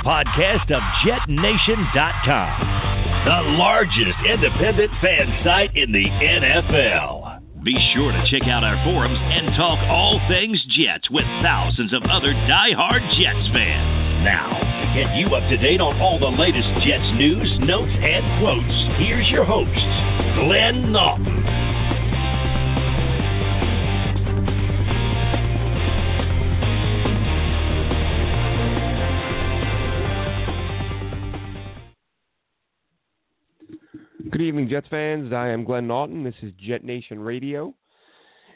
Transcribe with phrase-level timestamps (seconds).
[0.00, 2.56] podcast of JetNation.com,
[3.24, 7.40] the largest independent fan site in the NFL.
[7.62, 12.02] Be sure to check out our forums and talk all things Jets with thousands of
[12.10, 14.24] other die-hard Jets fans.
[14.24, 18.24] Now, to get you up to date on all the latest Jets news, notes, and
[18.42, 19.70] quotes, here's your host,
[20.42, 21.61] Glenn Naughton.
[34.42, 35.32] Good evening, Jets fans.
[35.32, 36.24] I am Glenn Naughton.
[36.24, 37.72] This is Jet Nation Radio.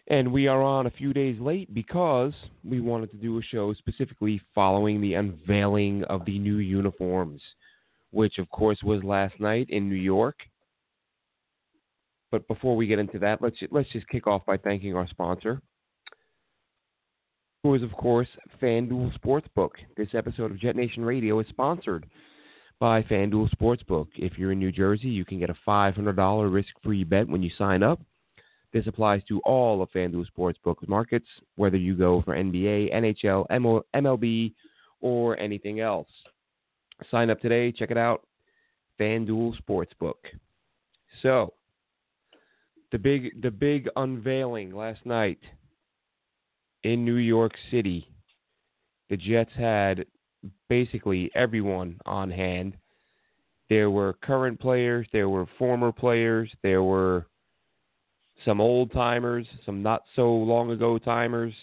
[0.09, 2.33] And we are on a few days late because
[2.65, 7.41] we wanted to do a show specifically following the unveiling of the new uniforms,
[8.11, 10.41] which, of course, was last night in New York.
[12.33, 15.63] But before we get into that, let's let's just kick off by thanking our sponsor,
[17.63, 18.29] who is, of course,
[18.61, 19.71] FanDuel Sportsbook.
[19.97, 22.07] This episode of Jet Nation Radio is sponsored
[22.79, 24.09] by FanDuel Sportsbook.
[24.17, 27.83] If you're in New Jersey, you can get a $500 risk-free bet when you sign
[27.83, 28.01] up.
[28.73, 33.47] This applies to all of FanDuel Sportsbook's markets, whether you go for NBA, NHL,
[33.95, 34.53] MLB,
[35.01, 36.09] or anything else.
[37.11, 37.73] Sign up today.
[37.73, 38.27] Check it out.
[39.01, 40.15] FanDuel Sportsbook.
[41.23, 41.55] So,
[42.93, 45.41] the big the big unveiling last night
[46.83, 48.09] in New York City.
[49.09, 50.07] The Jets had
[50.69, 52.77] basically everyone on hand.
[53.69, 57.27] There were current players, there were former players, there were
[58.45, 61.55] some old timers, some not so long ago timers.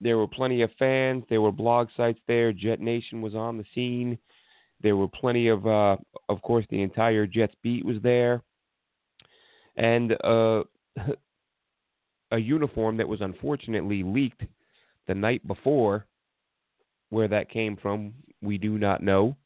[0.00, 1.22] There were plenty of fans.
[1.28, 2.52] There were blog sites there.
[2.52, 4.18] Jet Nation was on the scene.
[4.82, 5.96] There were plenty of, uh,
[6.28, 8.42] of course, the entire Jets beat was there,
[9.76, 10.64] and uh,
[12.32, 14.42] a uniform that was unfortunately leaked
[15.06, 16.06] the night before
[17.12, 19.36] where that came from, we do not know.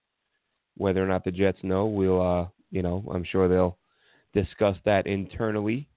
[0.76, 3.76] Whether or not the Jets know, we'll, uh, you know, I'm sure they'll
[4.32, 5.88] discuss that internally.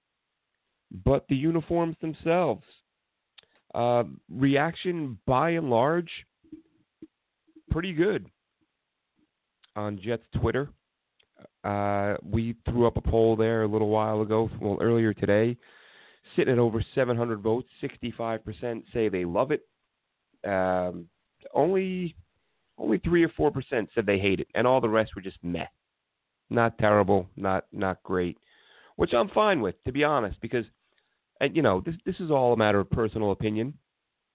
[1.04, 2.64] But the uniforms themselves,
[3.72, 6.10] uh, reaction by and large,
[7.70, 8.26] pretty good
[9.76, 10.70] on Jets Twitter.
[11.62, 15.56] Uh, we threw up a poll there a little while ago, well, earlier today,
[16.34, 17.68] sitting at over 700 votes.
[17.80, 19.62] 65% say they love it.
[20.44, 21.06] Um,
[21.54, 22.14] only
[22.78, 25.38] only three or four percent said they hate it, and all the rest were just
[25.42, 25.66] meh,
[26.48, 28.38] not terrible, not not great,
[28.96, 30.64] which I'm fine with, to be honest, because
[31.40, 33.74] and you know this this is all a matter of personal opinion,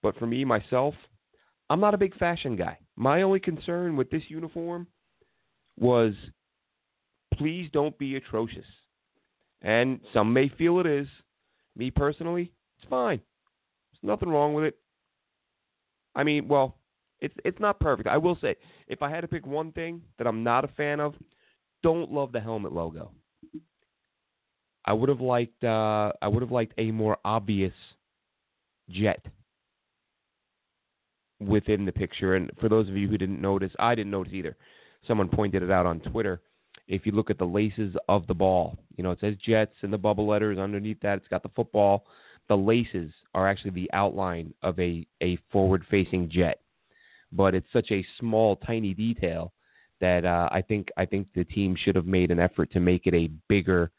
[0.02, 0.94] but for me myself,
[1.70, 2.78] I'm not a big fashion guy.
[2.96, 4.86] My only concern with this uniform
[5.78, 6.14] was
[7.34, 8.64] please don't be atrocious.
[9.62, 11.08] And some may feel it is.
[11.76, 13.20] Me personally, it's fine.
[13.92, 14.78] There's nothing wrong with it.
[16.14, 16.78] I mean, well,
[17.20, 18.08] it's it's not perfect.
[18.08, 18.56] I will say,
[18.88, 21.14] if I had to pick one thing that I'm not a fan of,
[21.82, 23.10] don't love the helmet logo.
[24.84, 27.72] I would have liked uh, I would have liked a more obvious
[28.90, 29.24] jet
[31.40, 32.36] within the picture.
[32.36, 34.56] And for those of you who didn't notice, I didn't notice either.
[35.06, 36.40] Someone pointed it out on Twitter.
[36.88, 39.92] If you look at the laces of the ball, you know it says Jets and
[39.92, 41.18] the bubble letters underneath that.
[41.18, 42.06] It's got the football.
[42.48, 46.60] The laces are actually the outline of a a forward facing jet
[47.36, 49.52] but it's such a small, tiny detail
[50.00, 53.06] that uh, I think I think the team should have made an effort to make
[53.06, 53.90] it a bigger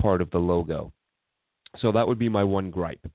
[0.00, 0.92] part of the logo.
[1.80, 3.06] So that would be my one gripe.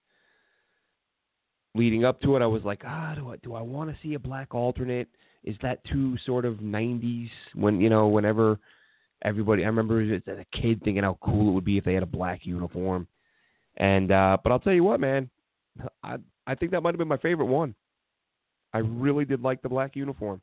[1.73, 4.13] Leading up to it, I was like, ah, do I do I want to see
[4.15, 5.07] a black alternate?
[5.43, 7.29] Is that too sort of '90s?
[7.55, 8.59] When you know, whenever
[9.23, 12.03] everybody, I remember as a kid thinking how cool it would be if they had
[12.03, 13.07] a black uniform.
[13.77, 15.29] And uh, but I'll tell you what, man,
[16.03, 17.73] I I think that might have been my favorite one.
[18.73, 20.41] I really did like the black uniform.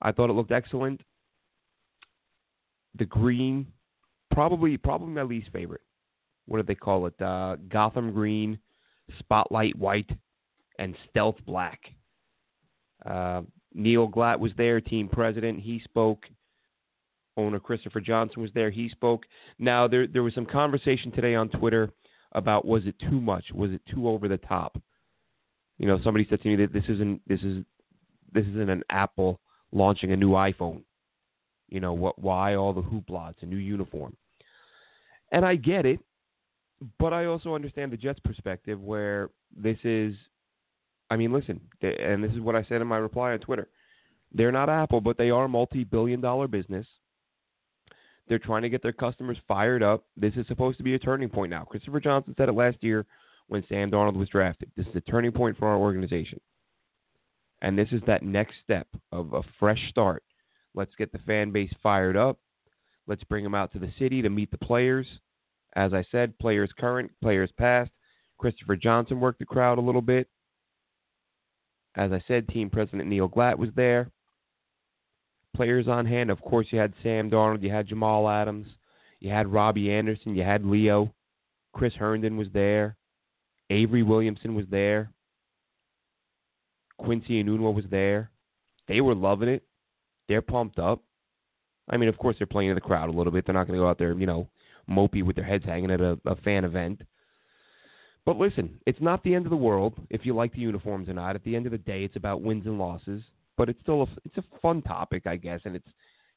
[0.00, 1.02] I thought it looked excellent.
[2.96, 3.66] The green,
[4.32, 5.82] probably probably my least favorite.
[6.46, 7.20] What do they call it?
[7.20, 8.58] Uh, Gotham green,
[9.18, 10.10] spotlight white,
[10.78, 11.80] and stealth black.
[13.04, 13.42] Uh,
[13.74, 15.60] Neil Glat was there, team president.
[15.60, 16.24] He spoke.
[17.36, 18.70] Owner Christopher Johnson was there.
[18.70, 19.24] He spoke.
[19.58, 21.90] Now there there was some conversation today on Twitter
[22.32, 23.44] about was it too much?
[23.54, 24.80] Was it too over the top?
[25.78, 27.64] You know, somebody said to me that this isn't this is
[28.32, 29.40] this isn't an Apple
[29.72, 30.82] launching a new iPhone.
[31.68, 32.18] You know what?
[32.18, 33.30] Why all the hoopla?
[33.30, 34.16] It's a new uniform,
[35.32, 36.00] and I get it,
[36.98, 40.14] but I also understand the Jets' perspective, where this is.
[41.10, 43.68] I mean, listen, and this is what I said in my reply on Twitter.
[44.32, 46.86] They're not Apple, but they are a multi-billion-dollar business.
[48.28, 50.04] They're trying to get their customers fired up.
[50.18, 51.64] This is supposed to be a turning point now.
[51.64, 53.06] Christopher Johnson said it last year
[53.48, 54.70] when Sam Darnold was drafted.
[54.76, 56.40] This is a turning point for our organization.
[57.60, 60.22] And this is that next step of a fresh start.
[60.74, 62.38] Let's get the fan base fired up.
[63.06, 65.06] Let's bring them out to the city to meet the players.
[65.74, 67.90] As I said, players current, players past.
[68.38, 70.28] Christopher Johnson worked the crowd a little bit.
[71.96, 74.10] As I said, team president Neil Glat was there.
[75.56, 78.66] Players on hand, of course, you had Sam Darnold, you had Jamal Adams,
[79.18, 81.12] you had Robby Anderson, you had Leo.
[81.72, 82.97] Chris Herndon was there.
[83.70, 85.10] Avery Williamson was there.
[86.98, 88.30] Quincy and Enunwa was there.
[88.88, 89.62] They were loving it.
[90.28, 91.02] They're pumped up.
[91.90, 93.46] I mean, of course, they're playing in the crowd a little bit.
[93.46, 94.48] They're not going to go out there, you know,
[94.90, 97.02] mopey with their heads hanging at a, a fan event.
[98.26, 101.14] But listen, it's not the end of the world if you like the uniforms or
[101.14, 101.34] not.
[101.34, 103.22] At the end of the day, it's about wins and losses.
[103.56, 105.88] But it's still a, it's a fun topic, I guess, and it's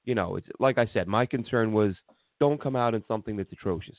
[0.06, 1.96] you know, it's like I said, my concern was
[2.40, 3.98] don't come out in something that's atrocious.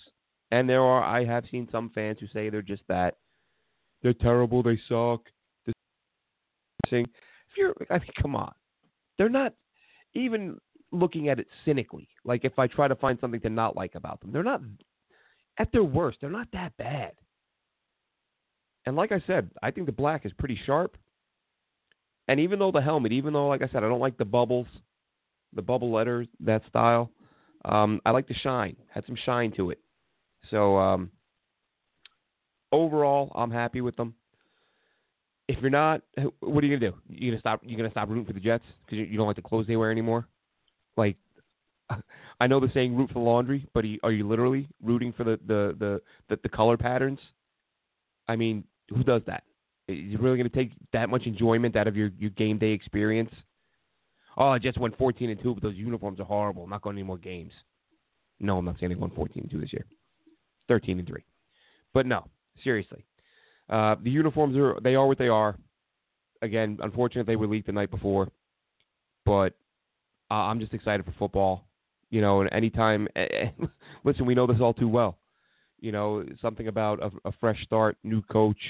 [0.52, 3.16] And there are I have seen some fans who say they're just that.
[4.02, 4.62] They're terrible.
[4.62, 5.22] They suck.
[6.94, 7.06] If
[7.56, 8.52] you're, I mean, come on,
[9.16, 9.54] they're not
[10.14, 10.58] even
[10.90, 12.06] looking at it cynically.
[12.22, 14.60] Like if I try to find something to not like about them, they're not
[15.56, 16.18] at their worst.
[16.20, 17.12] They're not that bad.
[18.84, 20.98] And like I said, I think the black is pretty sharp.
[22.28, 24.66] And even though the helmet, even though, like I said, I don't like the bubbles,
[25.54, 27.10] the bubble letters, that style,
[27.64, 28.76] um, I like the shine.
[28.92, 29.78] Had some shine to it.
[30.50, 31.10] So um,
[32.70, 34.14] overall, I'm happy with them.
[35.48, 36.02] If you're not,
[36.40, 36.96] what are you gonna do?
[37.08, 37.60] You gonna stop?
[37.64, 39.90] You gonna stop rooting for the Jets because you don't like the clothes they wear
[39.90, 40.26] anymore?
[40.96, 41.16] Like,
[42.40, 45.38] I know the saying "root for the laundry," but are you literally rooting for the
[45.46, 47.18] the the the, the color patterns?
[48.28, 49.44] I mean, who does that?
[49.88, 52.70] Is you really going to take that much enjoyment out of your, your game day
[52.70, 53.30] experience?
[54.36, 56.64] Oh, I just went 14 and 2, but those uniforms are horrible.
[56.64, 57.52] I'm not going to any more games.
[58.40, 59.84] No, I'm not saying they won 14 and 2 this year.
[60.68, 61.22] 13 and 3.
[61.94, 62.26] But no,
[62.62, 63.04] seriously.
[63.68, 65.56] Uh, the uniforms are they are what they are.
[66.42, 68.28] Again, unfortunately, they were leaked the night before.
[69.24, 69.54] But
[70.30, 71.64] uh, I'm just excited for football.
[72.10, 73.08] You know, and anytime,
[74.04, 75.18] listen, we know this all too well.
[75.80, 78.60] You know, something about a, a fresh start, new coach,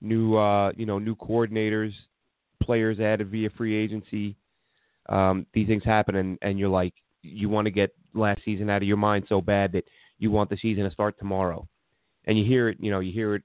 [0.00, 1.92] new uh, you know new coordinators,
[2.62, 4.36] players added via free agency.
[5.08, 8.82] Um, these things happen, and, and you're like you want to get last season out
[8.82, 9.84] of your mind so bad that
[10.22, 11.66] you want the season to start tomorrow.
[12.26, 13.42] And you hear it, you know, you hear it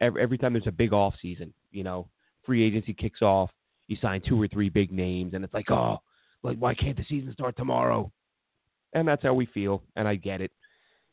[0.00, 1.52] every, every time there's a big off season.
[1.70, 2.08] You know,
[2.46, 3.50] free agency kicks off,
[3.88, 6.00] you sign two or three big names, and it's like, oh,
[6.42, 8.10] like why can't the season start tomorrow?
[8.94, 10.50] And that's how we feel, and I get it.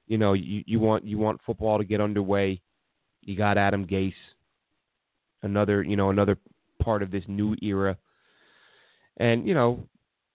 [0.07, 2.61] You know, you, you want you want football to get underway.
[3.21, 4.13] You got Adam Gase,
[5.41, 6.37] another you know another
[6.81, 7.97] part of this new era.
[9.17, 9.85] And you know,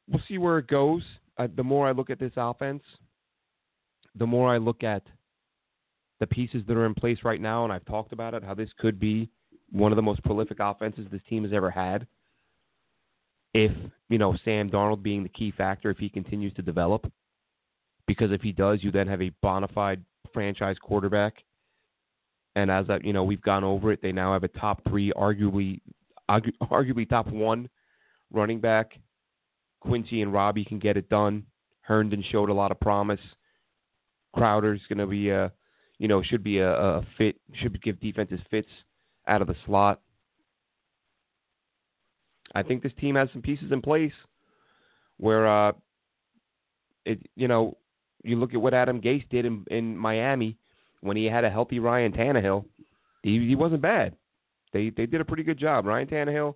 [0.07, 1.03] we'll see where it goes.
[1.39, 2.83] Uh, the more I look at this offense,
[4.17, 5.03] the more I look at
[6.21, 8.71] the pieces that are in place right now, and I've talked about it, how this
[8.79, 9.29] could be
[9.71, 12.07] one of the most prolific offenses this team has ever had.
[13.53, 13.73] If
[14.09, 17.11] you know Sam Darnold being the key factor, if he continues to develop,
[18.07, 20.03] because if he does, you then have a bona fide
[20.33, 21.43] franchise quarterback
[22.57, 24.01] and as you know, we've gone over it.
[24.03, 25.81] They now have a top three, arguably,
[26.31, 27.69] arguably top one
[28.33, 28.99] running back.
[29.81, 31.45] Quincy and Robby can get it done.
[31.83, 33.21] Herndon showed a lot of promise.
[34.37, 35.53] Crowder's going to be a,
[35.99, 38.69] you know, should be a, a fit, should give defenses fits
[39.27, 40.01] out of the slot.
[42.55, 44.13] I think this team has some pieces in place
[45.17, 45.73] where, uh,
[47.05, 47.77] it, you know,
[48.23, 50.57] you look at what Adam Gase did in, in Miami
[51.01, 52.65] when he had a healthy Ryan Tannehill,
[53.23, 54.17] he he wasn't bad.
[54.73, 55.87] They they did a pretty good job.
[55.87, 56.55] Ryan Tannehill,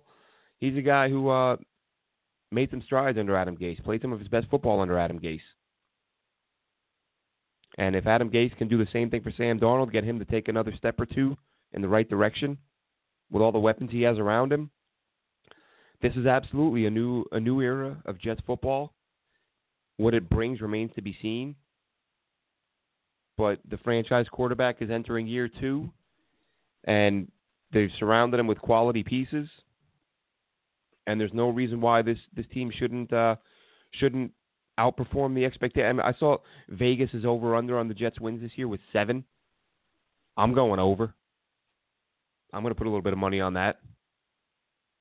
[0.59, 1.57] he's a guy who uh,
[2.51, 5.39] made some strides under Adam Gase, played some of his best football under Adam Gase.
[7.77, 10.25] And if Adam Gase can do the same thing for Sam Darnold, get him to
[10.25, 11.37] take another step or two
[11.73, 12.57] in the right direction
[13.31, 14.69] with all the weapons he has around him,
[16.01, 18.93] this is absolutely a new a new era of Jets football.
[19.97, 21.55] What it brings remains to be seen
[23.41, 25.89] but the franchise quarterback is entering year two,
[26.83, 27.27] and
[27.73, 29.49] they've surrounded him with quality pieces.
[31.07, 33.37] And there's no reason why this this team shouldn't uh,
[33.93, 34.31] shouldn't
[34.81, 35.99] outperform the expectation.
[35.99, 36.37] I, saw
[36.69, 39.23] Vegas is over under on the Jets wins this year with seven.
[40.35, 41.13] I'm going over.
[42.53, 43.79] I'm going to put a little bit of money on that.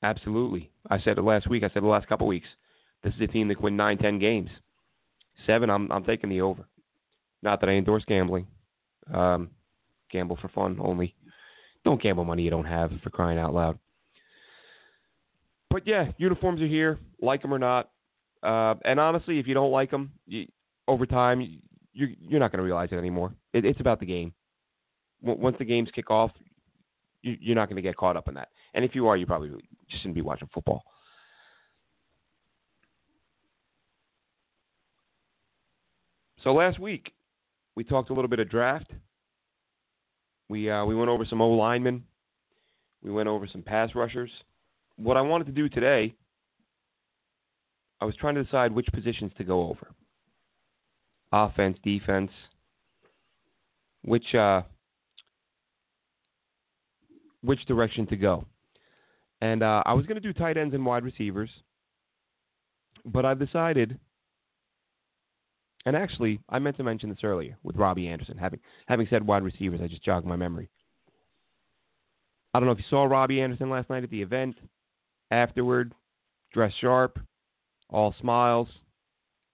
[0.02, 0.70] Absolutely.
[0.88, 1.62] I said it last week.
[1.62, 2.48] I said the last couple weeks.
[3.02, 4.50] This is a team that can win nine, ten games.
[5.46, 5.70] Seven.
[5.70, 6.66] I'm I'm taking the over.
[7.42, 8.46] Not that I endorse gambling.
[9.12, 9.50] Um,
[10.10, 11.14] gamble for fun only.
[11.84, 13.78] Don't gamble money you don't have for crying out loud.
[15.70, 17.90] But yeah, uniforms are here, like them or not.
[18.42, 20.46] Uh, and honestly, if you don't like them, you,
[20.88, 21.60] over time,
[21.92, 23.34] you're you're not going to realize it anymore.
[23.52, 24.32] It, it's about the game.
[25.22, 26.30] W- once the games kick off,
[27.22, 28.48] You, you're not going to get caught up in that.
[28.72, 29.50] And if you are, you probably
[29.88, 30.82] just shouldn't be watching football.
[36.42, 37.12] So last week
[37.76, 38.90] we talked a little bit of draft.
[40.48, 42.04] We uh, we went over some O linemen.
[43.02, 44.30] We went over some pass rushers.
[44.96, 46.14] What I wanted to do today,
[48.00, 49.88] I was trying to decide which positions to go over.
[51.32, 52.30] Offense, defense,
[54.02, 54.62] which uh,
[57.42, 58.46] which direction to go.
[59.40, 61.50] And uh, I was going to do tight ends and wide receivers,
[63.04, 63.98] but I've decided.
[65.86, 68.36] And actually, I meant to mention this earlier with Robby Anderson.
[68.36, 70.68] Having having said wide receivers, I just jogged my memory.
[72.52, 74.56] I don't know if you saw Robby Anderson last night at the event.
[75.30, 75.94] Afterward,
[76.52, 77.18] dressed sharp,
[77.90, 78.68] all smiles,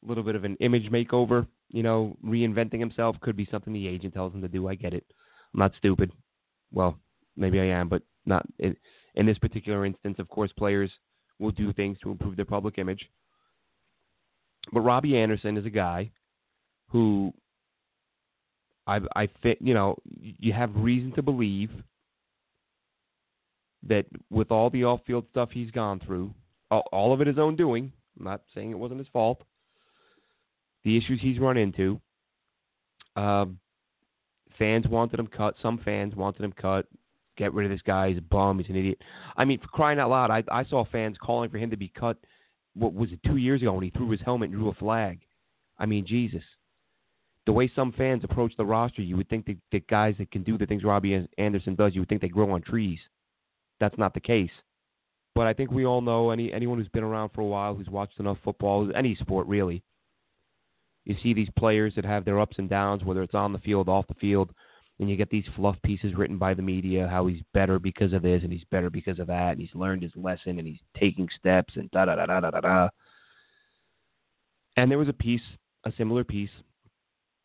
[0.04, 1.46] a little bit of an image makeover.
[1.68, 4.68] You know, reinventing himself could be something the agent tells him to do.
[4.68, 5.04] I get it.
[5.52, 6.12] I'm not stupid.
[6.72, 6.98] Well,
[7.36, 8.76] maybe I am, but not in,
[9.14, 10.18] in this particular instance.
[10.18, 10.90] Of course, players
[11.38, 13.08] will do things to improve their public image.
[14.72, 16.10] But Robby Anderson is a guy
[16.90, 17.32] who
[18.86, 19.58] I I fit.
[19.60, 21.70] You know, you have reason to believe
[23.88, 26.34] that with all the off-field stuff he's gone through,
[26.70, 27.92] all, all of it his own doing.
[28.18, 29.42] I'm not saying it wasn't his fault.
[30.84, 32.00] The issues he's run into.
[33.14, 33.46] Uh,
[34.58, 35.54] fans wanted him cut.
[35.60, 36.86] Some fans wanted him cut.
[37.36, 38.08] Get rid of this guy.
[38.08, 38.58] He's a bum.
[38.58, 39.02] He's an idiot.
[39.36, 41.88] I mean, for crying out loud, I, I saw fans calling for him to be
[41.88, 42.16] cut.
[42.74, 43.20] What was it?
[43.26, 45.20] Two years ago when he threw his helmet and drew a flag.
[45.78, 46.42] I mean, Jesus.
[47.46, 50.42] The way some fans approach the roster, you would think that, that guys that can
[50.42, 52.98] do the things Robby Anderson does, you would think they grow on trees.
[53.78, 54.50] That's not the case.
[55.36, 57.90] But I think we all know any anyone who's been around for a while, who's
[57.90, 59.82] watched enough football, any sport really.
[61.04, 63.86] You see these players that have their ups and downs, whether it's on the field,
[63.86, 64.50] off the field,
[64.98, 68.22] and you get these fluff pieces written by the media, how he's better because of
[68.22, 71.28] this and he's better because of that, and he's learned his lesson and he's taking
[71.38, 72.88] steps and da da da da da da da.
[74.78, 75.42] And there was a piece,
[75.84, 76.50] a similar piece,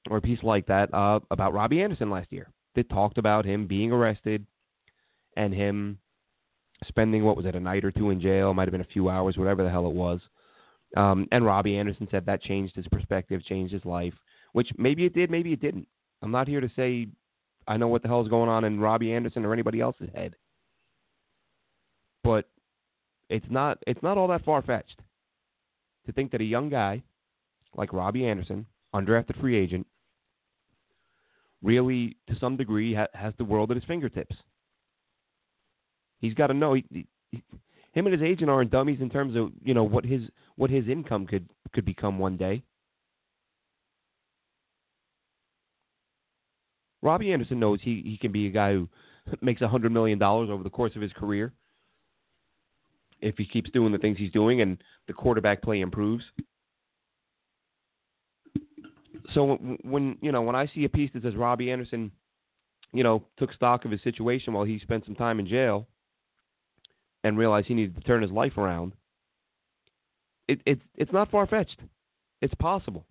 [0.10, 3.68] or a piece like that, uh, about Robby Anderson last year that talked about him
[3.68, 4.46] being arrested
[5.36, 5.98] and him
[6.88, 9.10] spending what was it a night or two in jail, might have been a few
[9.10, 10.20] hours, whatever the hell it was.
[10.98, 14.14] Um, and Robby Anderson said that changed his perspective, changed his life,
[14.54, 15.88] which maybe it did, maybe it didn't.
[16.22, 17.08] I'm not here to say
[17.68, 20.36] I know what the hell is going on in Robby Anderson or anybody else's head,
[22.24, 22.50] but
[23.30, 25.00] it's not it's not all that far fetched
[26.06, 27.04] to think that a young guy
[27.76, 29.88] like Robby Anderson, undrafted free agent,
[31.62, 34.36] really to some degree ha- has the world at his fingertips.
[36.22, 37.44] He's got to know he, he,
[37.94, 40.22] him and his agent aren't dummies in terms of you know what his
[40.56, 42.64] what his income could could become one day.
[47.02, 48.88] Robby Anderson knows he he can be a guy who
[49.42, 51.52] makes a hundred million dollars over the course of his career
[53.20, 56.24] if he keeps doing the things he's doing and the quarterback play improves.
[59.34, 62.12] So when you know when I see a piece that says Robby Anderson,
[62.94, 65.88] you know, took stock of his situation while he spent some time in jail
[67.24, 68.94] and realized he needed to turn his life around,
[70.48, 71.80] it, it's it's not far fetched.
[72.42, 73.06] It's possible.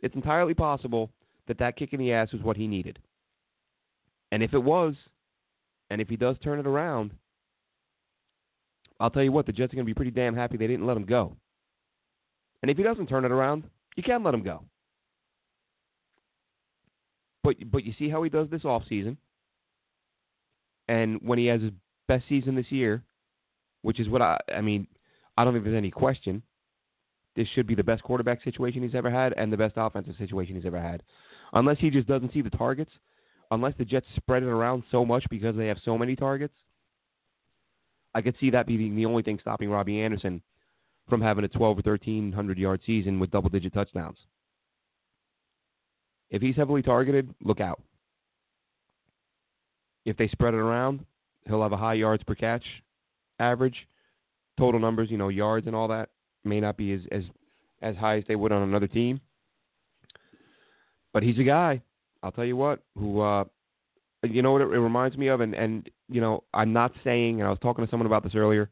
[0.00, 1.10] It's entirely possible
[1.48, 2.98] that that kick in the ass was what he needed.
[4.30, 4.94] And if it was,
[5.90, 7.12] and if he does turn it around,
[9.00, 10.86] I'll tell you what, the Jets are going to be pretty damn happy they didn't
[10.86, 11.36] let him go.
[12.62, 13.64] And if he doesn't turn it around,
[13.96, 14.64] you can let him go.
[17.42, 19.16] But but you see how he does this off season,
[20.88, 21.70] and when he has his
[22.06, 23.04] best season this year,
[23.82, 24.86] which is what I I mean,
[25.36, 26.42] I don't think there's any question.
[27.36, 30.56] This should be the best quarterback situation he's ever had and the best offensive situation
[30.56, 31.02] he's ever had.
[31.52, 32.90] Unless he just doesn't see the targets,
[33.50, 36.54] unless the Jets spread it around so much because they have so many targets,
[38.14, 40.42] I could see that being the only thing stopping Robby Anderson
[41.08, 44.18] from having a 12 or 1300 yard season with double digit touchdowns.
[46.30, 47.80] If he's heavily targeted, look out.
[50.04, 51.04] If they spread it around,
[51.46, 52.64] he'll have a high yards per catch
[53.38, 53.86] average.
[54.58, 56.10] Total numbers, you know, yards and all that
[56.44, 57.22] may not be as as
[57.80, 59.20] as high as they would on another team.
[61.12, 61.80] But he's a guy,
[62.22, 63.44] I'll tell you what, who uh
[64.24, 67.40] you know what it, it reminds me of and and you know, I'm not saying
[67.40, 68.68] and I was talking to someone about this earlier.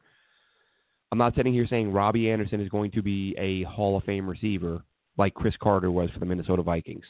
[1.11, 4.29] I'm not sitting here saying Robby Anderson is going to be a Hall of Fame
[4.29, 4.83] receiver
[5.17, 7.05] like Cris Carter was for the Minnesota Vikings.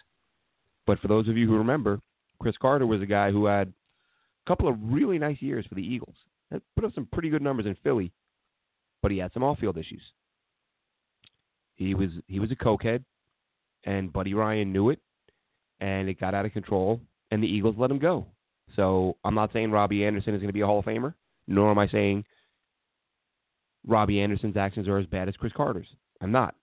[0.85, 1.99] But for those of you who remember,
[2.39, 5.81] Cris Carter was a guy who had a couple of really nice years for the
[5.81, 6.15] Eagles.
[6.75, 8.11] Put up some pretty good numbers in Philly,
[9.01, 10.01] but he had some off-field issues.
[11.75, 13.03] He was he was a cokehead,
[13.83, 14.99] and Buddy Ryan knew it,
[15.79, 17.01] and it got out of control,
[17.31, 18.25] and the Eagles let him go.
[18.75, 21.13] So I'm not saying Robby Anderson is going to be a Hall of Famer,
[21.47, 22.25] nor am I saying
[23.85, 25.87] Robby Anderson's actions are as bad as Cris Carter's.
[26.21, 26.55] I'm not.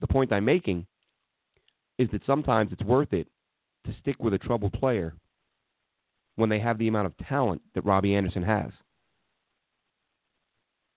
[0.00, 0.86] The point I'm making
[1.98, 3.28] is that sometimes it's worth it
[3.86, 5.14] to stick with a troubled player
[6.36, 8.70] when they have the amount of talent that Robby Anderson has.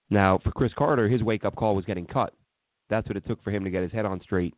[0.09, 2.33] Now, for Cris Carter, his wake up call was getting cut.
[2.89, 4.53] That's what it took for him to get his head on straight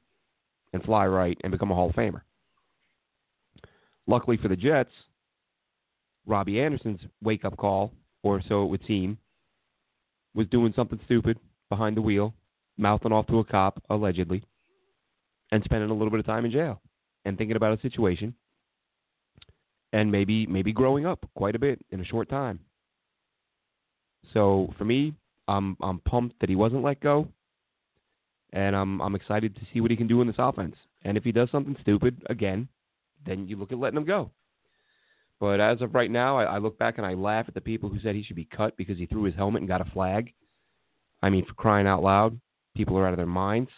[0.74, 2.22] and fly right and become a Hall of Famer.
[4.06, 4.91] Luckily for the Jets,
[6.25, 7.91] Robby Anderson's wake up call,
[8.22, 9.18] or so it would seem,
[10.36, 11.39] was doing something stupid
[11.70, 12.34] behind the wheel,
[12.77, 14.44] mouthing off to a cop, allegedly,
[15.51, 16.82] and spending a little bit of time in jail
[17.25, 18.34] and thinking about a situation
[19.91, 22.60] and maybe maybe growing up quite a bit in a short time.
[24.34, 25.13] So for me,
[25.50, 27.27] I'm I'm pumped that he wasn't let go,
[28.53, 30.75] and I'm I'm excited to see what he can do in this offense.
[31.03, 32.68] And if he does something stupid again,
[33.25, 34.32] then you look at letting him go.
[35.39, 37.89] But as of right now, I, I look back and I laugh at the people
[37.89, 40.34] who said he should be cut because he threw his helmet and got a flag.
[41.22, 42.39] I mean, for crying out loud,
[42.75, 43.72] people are out of their minds.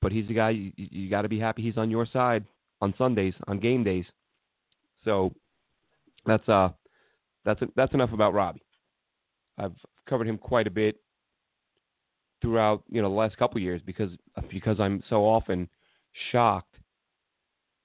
[0.00, 2.44] But he's the guy you, you got to be happy he's on your side
[2.80, 4.04] on Sundays on game days.
[5.04, 5.32] So
[6.26, 6.70] that's uh
[7.44, 8.62] that's that's enough about Robby.
[9.58, 9.74] I've
[10.08, 10.96] covered him quite a bit
[12.40, 14.10] throughout you know the last couple years because
[14.50, 15.68] because I'm so often
[16.30, 16.76] shocked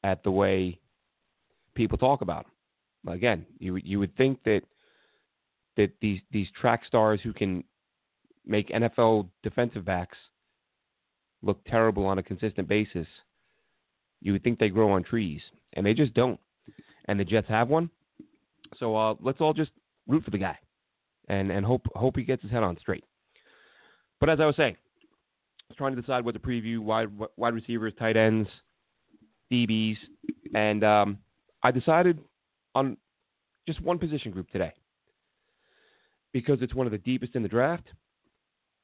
[0.04, 0.80] at the way
[1.76, 3.14] people talk about him.
[3.14, 4.62] Again, you you would think that
[5.78, 7.64] that these these track stars who can
[8.46, 10.18] make NFL defensive backs
[11.42, 13.08] look terrible on a consistent basis,
[14.22, 15.42] you would think they grow on trees,
[15.74, 16.40] and they just don't.
[17.06, 17.90] And the Jets have one,
[18.78, 19.72] so uh, let's all just
[20.08, 20.58] root for the guy,
[21.28, 23.04] and and hope hope he gets his head on straight.
[24.20, 27.54] But as I was saying, I was trying to decide what to preview: wide wide
[27.54, 28.50] receivers, tight ends,
[29.52, 29.98] DBs,
[30.54, 31.18] and um,
[31.64, 32.20] I decided
[32.76, 32.98] on
[33.68, 34.74] just one position group today
[36.34, 37.88] because it's one of the deepest in the draft.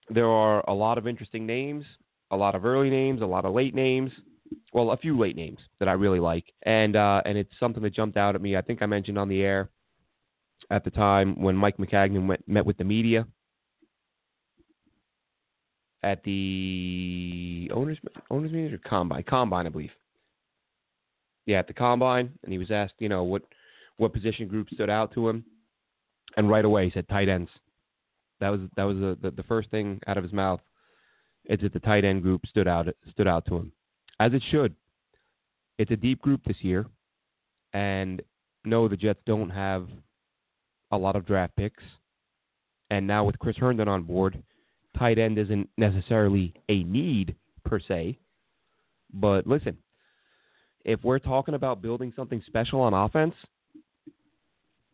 [0.09, 1.85] There are a lot of interesting names,
[2.31, 4.11] a lot of early names, a lot of late names.
[4.73, 7.93] Well, a few late names that I really like, and uh, and it's something that
[7.93, 8.55] jumped out at me.
[8.55, 9.69] I think I mentioned on the air
[10.69, 13.25] at the time when Mike Maccagnan went, met with the media
[16.03, 17.97] at the owners
[18.29, 19.91] owners meeting or combine combine, I believe.
[21.45, 23.43] Yeah, at the combine, and he was asked, you know, what
[23.97, 25.45] what position group stood out to him,
[26.37, 27.49] and right away he said tight ends.
[28.39, 30.59] That was that was the, the, the first thing out of his mouth.
[31.45, 33.71] It's that the tight end group stood out stood out to him,
[34.19, 34.75] as it should.
[35.77, 36.85] It's a deep group this year,
[37.73, 38.21] and
[38.65, 39.87] no, the Jets don't have
[40.93, 41.83] a lot of draft picks,
[42.89, 44.41] and now with Chris Herndon on board,
[44.97, 48.17] tight end isn't necessarily a need per se.
[49.13, 49.77] But listen,
[50.85, 53.35] if we're talking about building something special on offense,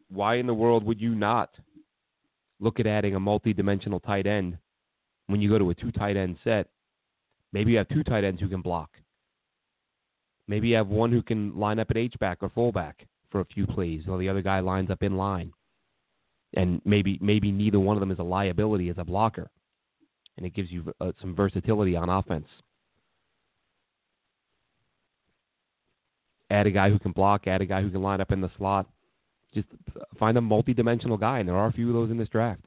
[0.09, 1.51] why in the world would you not
[2.59, 4.57] look at adding a multi-dimensional tight end
[5.27, 6.67] when you go to a two tight end set?
[7.51, 8.91] Maybe you have two tight ends who can block.
[10.47, 13.45] Maybe you have one who can line up at H back or fullback for a
[13.45, 15.53] few plays, while the other guy lines up in line.
[16.55, 19.51] And maybe maybe neither one of them is a liability as a blocker
[20.39, 22.47] and it gives you uh, some versatility on offense.
[26.49, 28.49] Add a guy who can block, add a guy who can line up in the
[28.57, 28.87] slot.
[29.53, 29.67] Just
[30.17, 32.61] find a multi-dimensional guy, and there are a few of those in this draft.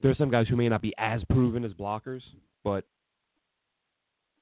[0.00, 2.22] There are some guys who may not be as proven as blockers,
[2.64, 2.84] but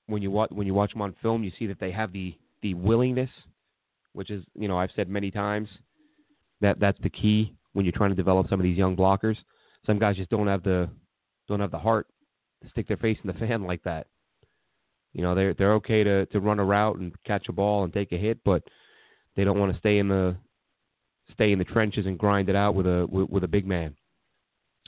[0.07, 2.39] when you watch when you watch them on film, you see that they have the
[2.63, 3.31] the willingness,
[4.13, 5.69] which is you know I've said many times
[6.61, 9.37] that that's the key when you're trying to develop some of these young blockers.
[9.85, 10.89] Some guys just don't have the
[11.47, 12.07] don't have the heart
[12.63, 14.07] to stick their face in the fan like that.
[15.13, 17.93] You know, they're they're okay to to run a route and catch a ball and
[17.93, 18.63] take a hit, but
[19.37, 20.37] they don't want to stay in the
[21.33, 23.95] stay in the trenches and grind it out with a with, with a big man.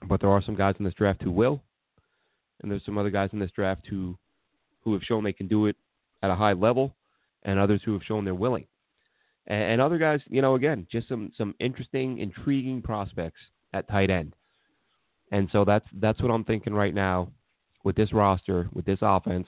[0.09, 1.63] But there are some guys in this draft who will,
[2.63, 4.17] and there's some other guys in this draft who
[4.83, 5.77] who have shown they can do it
[6.23, 6.97] at a high level,
[7.43, 8.67] and others who have shown they're willing.
[9.49, 13.41] And, and other guys, you know, again, just some some interesting, intriguing prospects
[13.73, 14.35] at tight end.
[15.33, 17.29] And so that's that's what I'm thinking right now
[17.85, 19.47] with this roster, with this offense.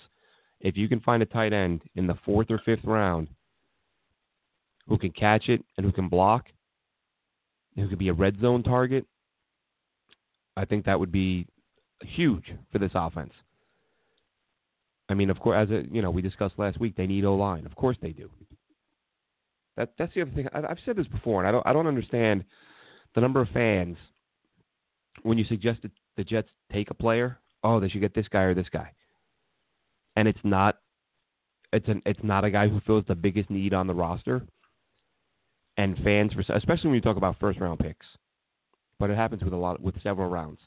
[0.60, 3.28] If you can find a tight end in the fourth or fifth round
[4.88, 6.46] who can catch it and who can block,
[7.76, 9.06] who could be a red zone target,
[10.56, 11.46] I think that would be
[12.02, 13.32] huge for this offense.
[15.08, 17.34] I mean, of course, as a, you know, we discussed last week, they need O
[17.34, 17.66] line.
[17.66, 18.30] Of course, they do.
[19.80, 20.46] That that's the other thing.
[20.52, 22.44] I, I've said this before, and I don't I don't understand
[23.14, 23.96] the number of fans
[25.22, 28.42] when you suggest that the Jets take a player, oh, they should get this guy
[28.42, 28.92] or this guy,
[30.16, 30.76] and it's not,
[31.72, 34.42] it's an it's not a guy who fills the biggest need on the roster.
[35.76, 38.06] and fans, especially when you talk about first round picks,
[38.98, 40.60] but it happens with a lot with several rounds.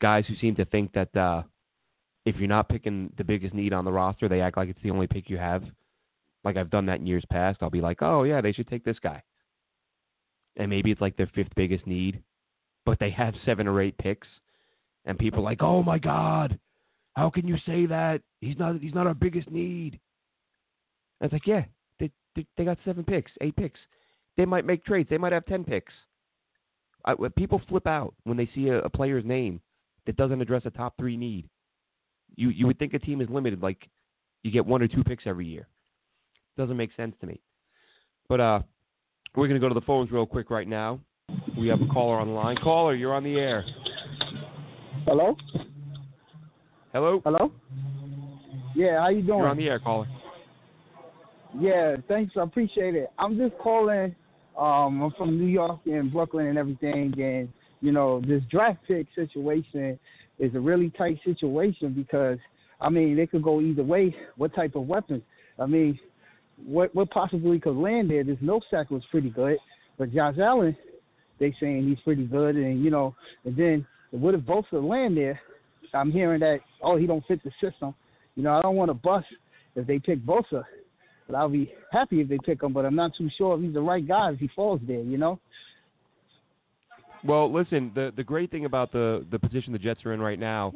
[0.00, 1.42] Guys who seem to think that uh,
[2.26, 4.90] if you're not picking the biggest need on the roster, they act like it's the
[4.90, 5.62] only pick you have.
[6.44, 7.58] Like I've done that in years past.
[7.62, 9.22] I'll be like, oh yeah, they should take this guy,
[10.56, 12.22] and maybe it's like their fifth biggest need,
[12.84, 14.28] but they have seven or eight picks,
[15.04, 16.58] and people are like, oh my god,
[17.14, 18.22] how can you say that?
[18.40, 20.00] He's not he's not our biggest need.
[21.20, 21.64] And it's like, yeah,
[22.00, 23.78] they, they they got seven picks, eight picks.
[24.36, 25.08] They might make trades.
[25.10, 25.92] They might have ten picks.
[27.04, 29.60] I, people flip out when they see a, a player's name
[30.06, 31.48] that doesn't address a top three need.
[32.34, 33.88] You you would think a team is limited, like
[34.42, 35.68] you get one or two picks every year.
[36.56, 37.40] Doesn't make sense to me.
[38.28, 38.60] But uh,
[39.34, 41.00] we're gonna go to the phones real quick right now.
[41.58, 42.56] We have a caller on the line.
[42.56, 43.64] Caller, you're on the air.
[45.06, 45.36] Hello.
[46.92, 47.22] Hello.
[47.24, 47.52] Hello.
[48.74, 49.38] Yeah, how you doing?
[49.38, 50.06] You're on the air, caller.
[51.58, 52.34] Yeah, thanks.
[52.36, 53.10] I appreciate it.
[53.18, 54.14] I'm just calling.
[54.58, 57.48] Um, I'm from New York and Brooklyn and everything, and
[57.80, 59.98] you know this draft pick situation
[60.38, 62.38] is a really tight situation because
[62.80, 64.14] I mean they could go either way.
[64.36, 65.22] What type of weapons?
[65.58, 65.98] I mean,
[66.66, 68.24] what what possibly could land there?
[68.24, 69.58] This Millsap was pretty good,
[69.98, 70.76] but Josh Allen,
[71.38, 75.16] they saying he's pretty good, and you know, and then what if both of land
[75.16, 75.40] there?
[75.94, 77.94] I'm hearing that oh he don't fit the system.
[78.34, 79.26] You know, I don't want to bust
[79.76, 80.64] if they pick Bosa,
[81.26, 82.72] but I'll be happy if they pick him.
[82.72, 85.00] But I'm not too sure if he's the right guy if he falls there.
[85.00, 85.38] You know.
[87.24, 90.38] Well, listen, the the great thing about the the position the Jets are in right
[90.38, 90.72] now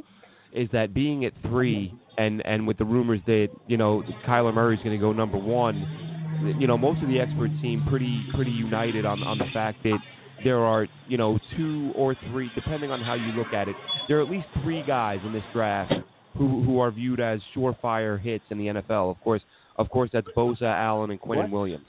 [0.56, 4.78] is that being at three and and with the rumors that you know Kyler Murray's
[4.78, 9.04] going to go number one, you know most of the experts seem pretty pretty united
[9.04, 9.98] on on the fact that
[10.42, 13.76] there are you know two or three, depending on how you look at it,
[14.08, 15.92] there are at least three guys in this draft
[16.36, 19.10] who who are viewed as surefire hits in the NFL.
[19.10, 19.42] Of course,
[19.76, 21.86] of course that's Bosa, Allen, and Quinnen Williams.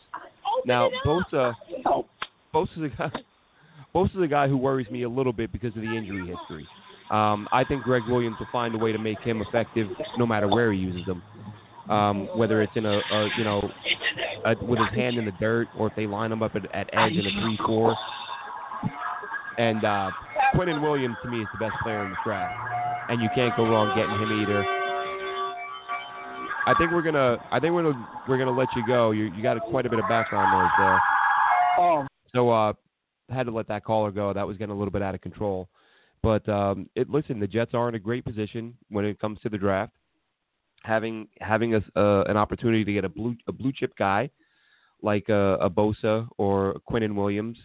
[0.66, 1.54] Now Bosa,
[2.54, 3.12] Bosa's a guy.
[3.96, 6.68] Bosa's a guy who worries me a little bit because of the injury history.
[7.10, 10.48] Um, I think Gregg Williams will find a way to make him effective no matter
[10.48, 11.22] where he uses him.
[11.90, 13.72] Um, whether it's in a, a you know
[14.44, 16.90] a, with his hand in the dirt or if they line him up at, at
[16.92, 17.96] edge in a three-four.
[19.58, 20.12] And uh,
[20.54, 22.54] Quinnen Williams to me is the best player in the draft,
[23.10, 24.66] and you can't go wrong getting him either.
[26.68, 29.12] I think we're gonna I think we're gonna we're gonna let you go.
[29.12, 31.00] You you got quite a bit of background noise there.
[31.86, 32.74] Um, so uh,
[33.30, 34.34] had to let that caller go.
[34.34, 35.70] That was getting a little bit out of control.
[36.28, 39.50] But um, it, listen, the Jets are in a great position when it comes to
[39.50, 39.94] the draft.
[40.84, 44.30] Having having a, uh, an opportunity to get a blue a blue chip guy
[45.02, 47.58] like a, a Bosa or Quinnen Williams,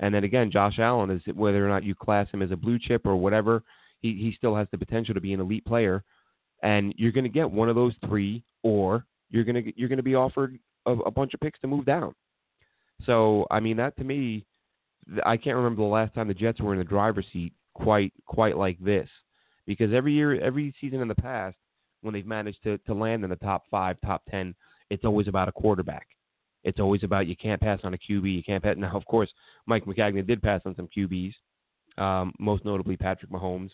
[0.00, 2.78] and then again Josh Allen is whether or not you class him as a blue
[2.78, 3.62] chip or whatever,
[4.00, 6.04] he he still has the potential to be an elite player,
[6.62, 9.96] and you're going to get one of those three, or you're going to you're going
[9.96, 12.14] to be offered a, a bunch of picks to move down.
[13.06, 14.44] So I mean that to me
[15.24, 18.56] I can't remember the last time the Jets were in the driver's seat quite quite
[18.56, 19.08] like this,
[19.66, 21.56] because every year, every season in the past,
[22.02, 24.54] when they've managed to to land in the top five, top ten,
[24.90, 26.06] it's always about a quarterback.
[26.64, 28.34] It's always about you can't pass on a QB.
[28.34, 28.76] You can't pass.
[28.78, 29.30] Now, of course,
[29.66, 31.34] Mike Maccagnan did pass on some QBs,
[31.98, 33.70] um, most notably Patrick Mahomes,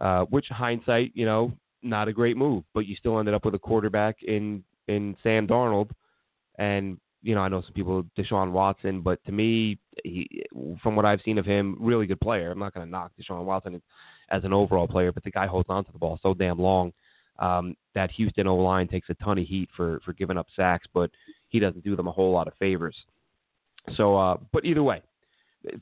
[0.00, 3.54] uh, which hindsight, you know, not a great move, but you still ended up with
[3.54, 5.90] a quarterback in in Sam Darnold,
[6.58, 10.44] and you know, I know some people Deshaun Watson, but to me, he,
[10.82, 12.50] from what I've seen of him, really good player.
[12.50, 13.80] I'm not going to knock Deshaun Watson
[14.30, 16.92] as an overall player, but the guy holds on to the ball so damn long.
[17.38, 20.86] Um, that Houston O line takes a ton of heat for for giving up sacks,
[20.92, 21.10] but
[21.48, 22.96] he doesn't do them a whole lot of favors.
[23.96, 25.00] So, uh, but either way,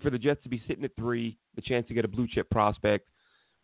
[0.01, 2.49] for the Jets to be sitting at three, the chance to get a blue chip
[2.51, 3.09] prospect,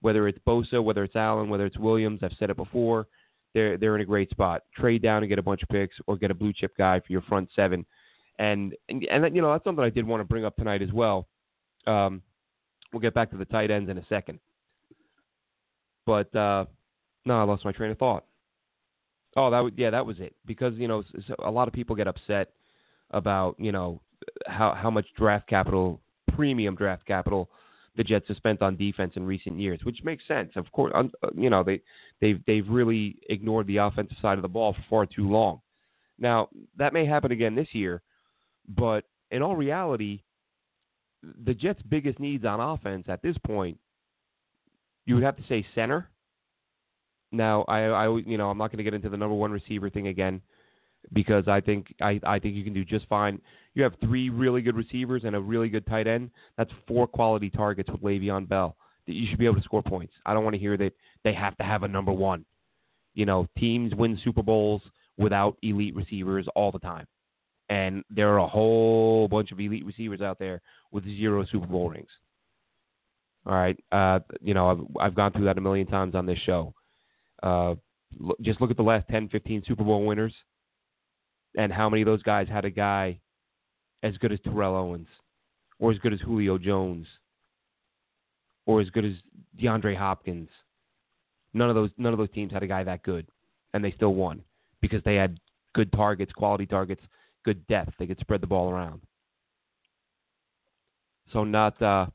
[0.00, 3.06] whether it's Bosa, whether it's Allen, whether it's Williams, I've said it before
[3.54, 4.62] they're they're in a great spot.
[4.76, 7.12] Trade down and get a bunch of picks, or get a blue chip guy for
[7.12, 7.86] your front seven.
[8.38, 10.92] And and, and you know that's something I did want to bring up tonight as
[10.92, 11.28] well.
[11.86, 12.22] Um,
[12.92, 14.40] we'll get back to the tight ends in a second.
[16.06, 16.66] But uh,
[17.24, 18.24] no, I lost my train of thought.
[19.36, 20.34] Oh, that was, yeah, that was it.
[20.46, 21.02] Because you know,
[21.44, 22.50] a lot of people get upset
[23.10, 24.00] about you know
[24.46, 26.00] how how much draft capital,
[26.34, 27.50] premium draft capital,
[27.96, 30.52] the Jets have spent on defense in recent years, which makes sense.
[30.56, 31.80] Of course, uh, you know they
[32.20, 35.60] they've they've really ignored the offensive side of the ball for far too long.
[36.18, 38.02] Now that may happen again this year,
[38.68, 40.22] but in all reality,
[41.44, 43.78] the Jets' biggest needs on offense at this point,
[45.06, 46.08] you would have to say center.
[47.30, 49.90] Now I I you know I'm not going to get into the number one receiver
[49.90, 50.40] thing again
[51.12, 53.40] because I think I, I think you can do just fine.
[53.74, 56.30] You have three really good receivers and a really good tight end.
[56.56, 58.76] That's four quality targets with Le'Veon Bell.
[59.06, 60.14] That you should be able to score points.
[60.24, 60.92] I don't want to hear that
[61.24, 62.44] they have to have a number one.
[63.14, 64.82] You know, teams win Super Bowls
[65.18, 67.06] without elite receivers all the time.
[67.68, 71.90] And there are a whole bunch of elite receivers out there with zero Super Bowl
[71.90, 72.08] rings.
[73.46, 76.38] All right, uh, you know I've I've gone through that a million times on this
[76.46, 76.72] show.
[77.42, 77.74] Uh,
[78.40, 80.34] just look at the last 10, 15 Super Bowl winners,
[81.56, 83.20] and how many of those guys had a guy
[84.02, 85.08] as good as Terrell Owens,
[85.78, 87.06] or as good as Julio Jones,
[88.66, 89.12] or as good as
[89.60, 90.48] DeAndre Hopkins.
[91.54, 93.26] None of those none of those teams had a guy that good,
[93.72, 94.42] and they still won
[94.80, 95.38] because they had
[95.74, 97.02] good targets, quality targets,
[97.44, 97.92] good depth.
[97.98, 99.00] They could spread the ball around.
[101.32, 102.06] So not, uh,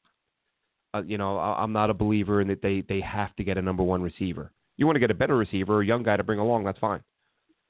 [0.94, 3.62] uh, you know, I'm not a believer in that they they have to get a
[3.62, 4.52] number one receiver.
[4.78, 7.02] You want to get a better receiver, a young guy to bring along, that's fine.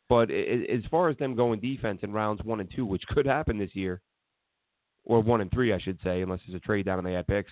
[0.09, 3.59] But as far as them going defense in rounds one and two, which could happen
[3.59, 4.01] this year,
[5.05, 7.27] or one and three, I should say, unless there's a trade down and they add
[7.27, 7.51] picks,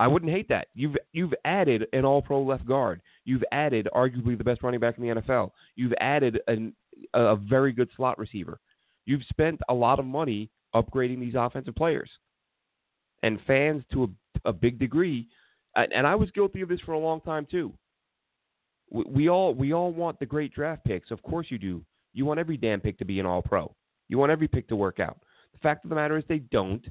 [0.00, 0.68] I wouldn't hate that.
[0.74, 3.02] You've you've added an All-Pro left guard.
[3.24, 5.50] You've added arguably the best running back in the NFL.
[5.74, 6.72] You've added an,
[7.14, 8.60] a very good slot receiver.
[9.06, 12.10] You've spent a lot of money upgrading these offensive players,
[13.24, 15.26] and fans to a, a big degree.
[15.74, 17.72] And I was guilty of this for a long time too.
[18.90, 21.10] We, all we all want the great draft picks.
[21.10, 21.84] Of course you do.
[22.14, 23.74] You want every damn pick to be an All-Pro.
[24.08, 25.18] You want every pick to work out.
[25.52, 26.86] The fact of the matter is they don't.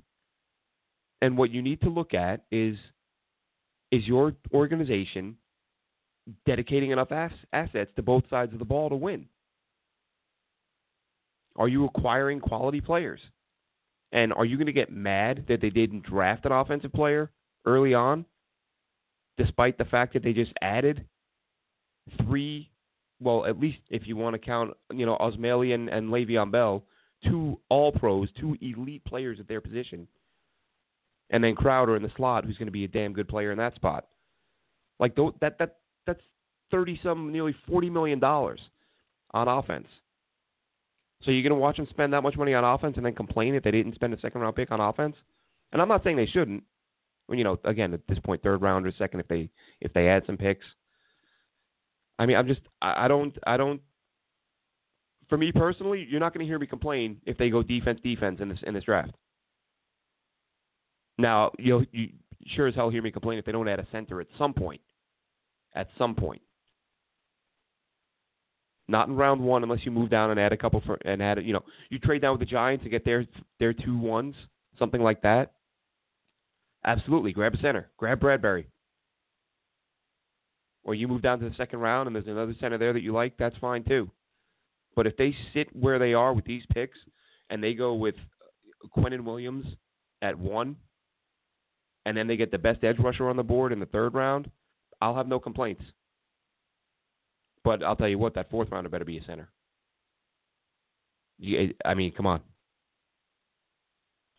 [1.21, 2.77] And what you need to look at is
[3.91, 5.37] is your organization
[6.45, 9.25] dedicating enough ass- assets to both sides of the ball to win?
[11.55, 13.21] Are you acquiring quality players?
[14.11, 17.31] And are you going to get mad that they didn't draft an offensive player
[17.65, 18.25] early on,
[19.37, 21.05] despite the fact that they just added
[22.23, 22.69] three,
[23.19, 26.83] well, at least if you want to count, you know, Osemele and, and Le'Veon Bell,
[27.23, 30.07] two all pros, two elite players at their position
[31.29, 33.57] and then Crowder in the slot, who's going to be a damn good player in
[33.57, 34.05] that spot.
[34.99, 36.21] Like that that that's
[36.71, 38.59] thirty some, nearly forty million dollars
[39.31, 39.87] on offense.
[41.23, 43.55] So you're going to watch them spend that much money on offense and then complain
[43.55, 45.15] if they didn't spend a second round pick on offense?
[45.71, 46.63] And I'm not saying they shouldn't.
[47.27, 49.49] Well, you know, again at this point, third round or second if they
[49.81, 50.65] if they add some picks.
[52.19, 53.81] I mean, I'm just I, I don't I don't.
[55.29, 58.39] For me personally, you're not going to hear me complain if they go defense defense
[58.41, 59.11] in this in this draft.
[61.17, 62.09] Now, you'll you
[62.45, 64.81] sure as hell hear me complain if they don't add a center at some point.
[65.75, 66.41] At some point.
[68.87, 71.39] Not in round one unless you move down and add a couple for and add
[71.39, 73.25] a, you know you trade down with the Giants to get their
[73.59, 74.33] their two ones
[74.79, 75.53] something like that.
[76.85, 78.67] Absolutely, grab a center, grab Bradbury,
[80.87, 83.11] or you move down to the second round and there's another center there that you
[83.11, 83.37] like.
[83.37, 84.09] That's fine too.
[84.95, 86.97] But if they sit where they are with these picks
[87.51, 88.15] and they go with
[88.97, 89.65] Quinnen Williams
[90.21, 90.77] at one
[92.05, 94.49] and then they get the best edge rusher on the board in the third round,
[95.01, 95.83] I'll have no complaints.
[97.65, 99.49] But I'll tell you what, that fourth rounder better be a center.
[101.37, 102.39] You, I mean, come on.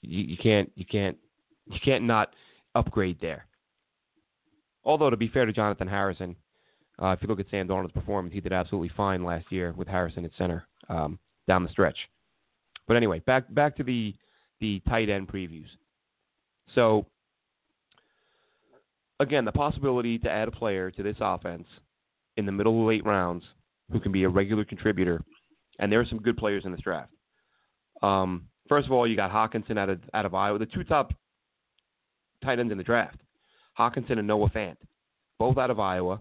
[0.01, 1.19] You, you can't, you can't,
[1.67, 2.33] you can't not
[2.75, 3.48] upgrade there.
[4.89, 6.35] Although to be fair to Jonathan Harrison,
[7.01, 9.87] uh, if you look at Sam Darnold's performance, he did absolutely fine last year with
[9.87, 11.99] Harrison at center um, down the stretch.
[12.89, 14.15] But anyway, back back to the
[14.61, 15.69] the tight end previews.
[16.75, 17.07] So
[19.21, 21.67] again, the possibility to add a player to this offense
[22.39, 23.45] in the middle of late rounds
[23.93, 25.23] who can be a regular contributor,
[25.79, 27.13] and there are some good players in this draft.
[28.03, 31.13] Um, first of all, you got Hockenson out of out of Iowa, the two top
[32.43, 33.19] tight ends in the draft,
[33.79, 34.77] Hockenson and Noah Fant,
[35.39, 36.21] both out of Iowa.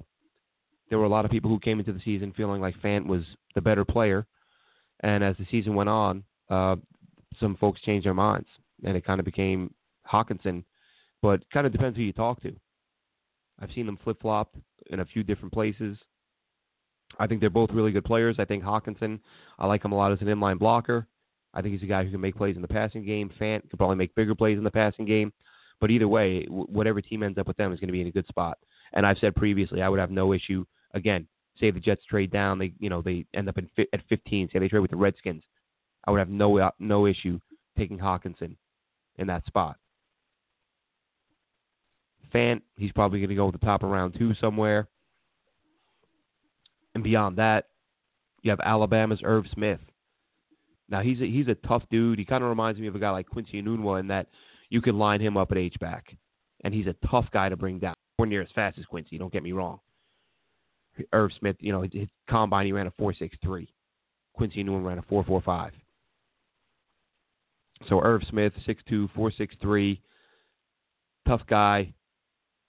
[0.90, 3.24] There were a lot of people who came into the season feeling like Fant was
[3.56, 4.26] the better player,
[5.02, 6.78] and as the season went on, uh,
[7.40, 8.48] some folks changed their minds,
[8.84, 9.74] and it kind of became
[10.10, 10.64] Hockenson.
[11.22, 12.56] But kind of depends who you talk to.
[13.60, 14.56] I've seen them flip flopped
[14.92, 15.98] in a few different places.
[17.20, 18.36] I think they're both really good players.
[18.38, 19.20] I think Hockenson,
[19.58, 21.08] I like him a lot as an inline blocker.
[21.54, 23.32] I think he's a guy who can make plays in the passing game.
[23.40, 25.34] Fant could probably make bigger plays in the passing game.
[25.80, 28.12] But either way, whatever team ends up with them is going to be in a
[28.12, 28.58] good spot.
[28.94, 30.66] And I've said previously, I would have no issue.
[30.94, 31.28] Again,
[31.60, 34.50] say the Jets trade down, they you know they end up in, at 15.
[34.52, 35.44] Say they trade with the Redskins,
[36.06, 37.40] I would have no uh, no issue
[37.78, 38.56] taking Hockenson
[39.18, 39.78] in that spot.
[42.34, 44.88] Fant, he's probably going to go with the top of round two somewhere.
[46.94, 47.66] And beyond that,
[48.42, 49.80] you have Alabama's Irv Smith.
[50.90, 52.20] Now he's a, he's a tough dude.
[52.20, 54.28] He kind of reminds me of a guy like Quincy Enunwa in that
[54.70, 56.16] you can line him up at H back,
[56.64, 57.94] and he's a tough guy to bring down.
[58.18, 59.18] We're near as fast as Quincy.
[59.18, 59.80] Don't get me wrong.
[61.14, 63.72] Irv Smith, you know, his combine he ran a four six three.
[64.34, 65.72] Quincy Enunwa ran a four four five.
[67.88, 70.02] So Irv Smith, six two, four six three,
[71.28, 71.94] tough guy.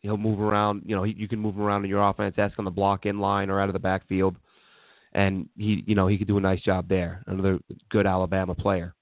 [0.00, 0.82] He'll move around.
[0.84, 3.06] You know, he, you can move him around in your offense, ask him to block
[3.06, 4.36] in line or out of the backfield,
[5.12, 7.24] and he, you know, he could do a nice job there.
[7.26, 7.58] Another
[7.90, 8.94] good Alabama player.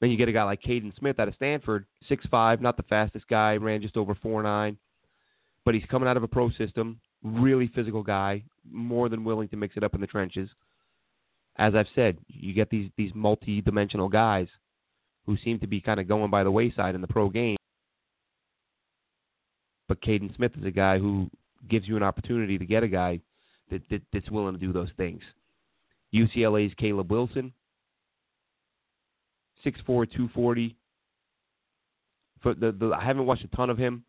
[0.00, 2.82] Then you get a guy like Kaden Smith out of Stanford, six five, not the
[2.84, 4.78] fastest guy, ran just over four nine,
[5.64, 9.56] but he's coming out of a pro system, really physical guy, more than willing to
[9.56, 10.48] mix it up in the trenches.
[11.56, 14.48] As I've said, you get these these multi-dimensional guys
[15.26, 17.56] who seem to be kind of going by the wayside in the pro game.
[19.86, 21.28] But Kaden Smith is a guy who
[21.68, 23.20] gives you an opportunity to get a guy
[23.70, 25.20] that, that that's willing to do those things.
[26.14, 27.52] UCLA's Caleb Wilson,
[29.64, 30.76] 6'4", 240.
[32.42, 34.04] For the, the I haven't watched a ton of him.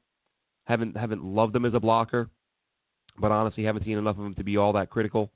[0.66, 2.30] Haven't haven't loved him as a blocker,
[3.20, 5.32] but honestly haven't seen enough of him to be all that critical.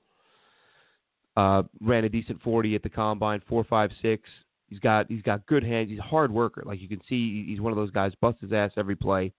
[1.35, 4.29] Uh, ran a decent 40 at the combine, four five six.
[4.69, 5.89] He's got he's got good hands.
[5.89, 6.63] He's a hard worker.
[6.65, 9.33] Like you can see, he's one of those guys busts his ass every play,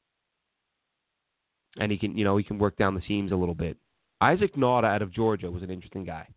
[1.79, 3.77] and he can you know he can work down the seams a little bit.
[4.21, 6.29] Isaac Nauta out of Georgia was an interesting guy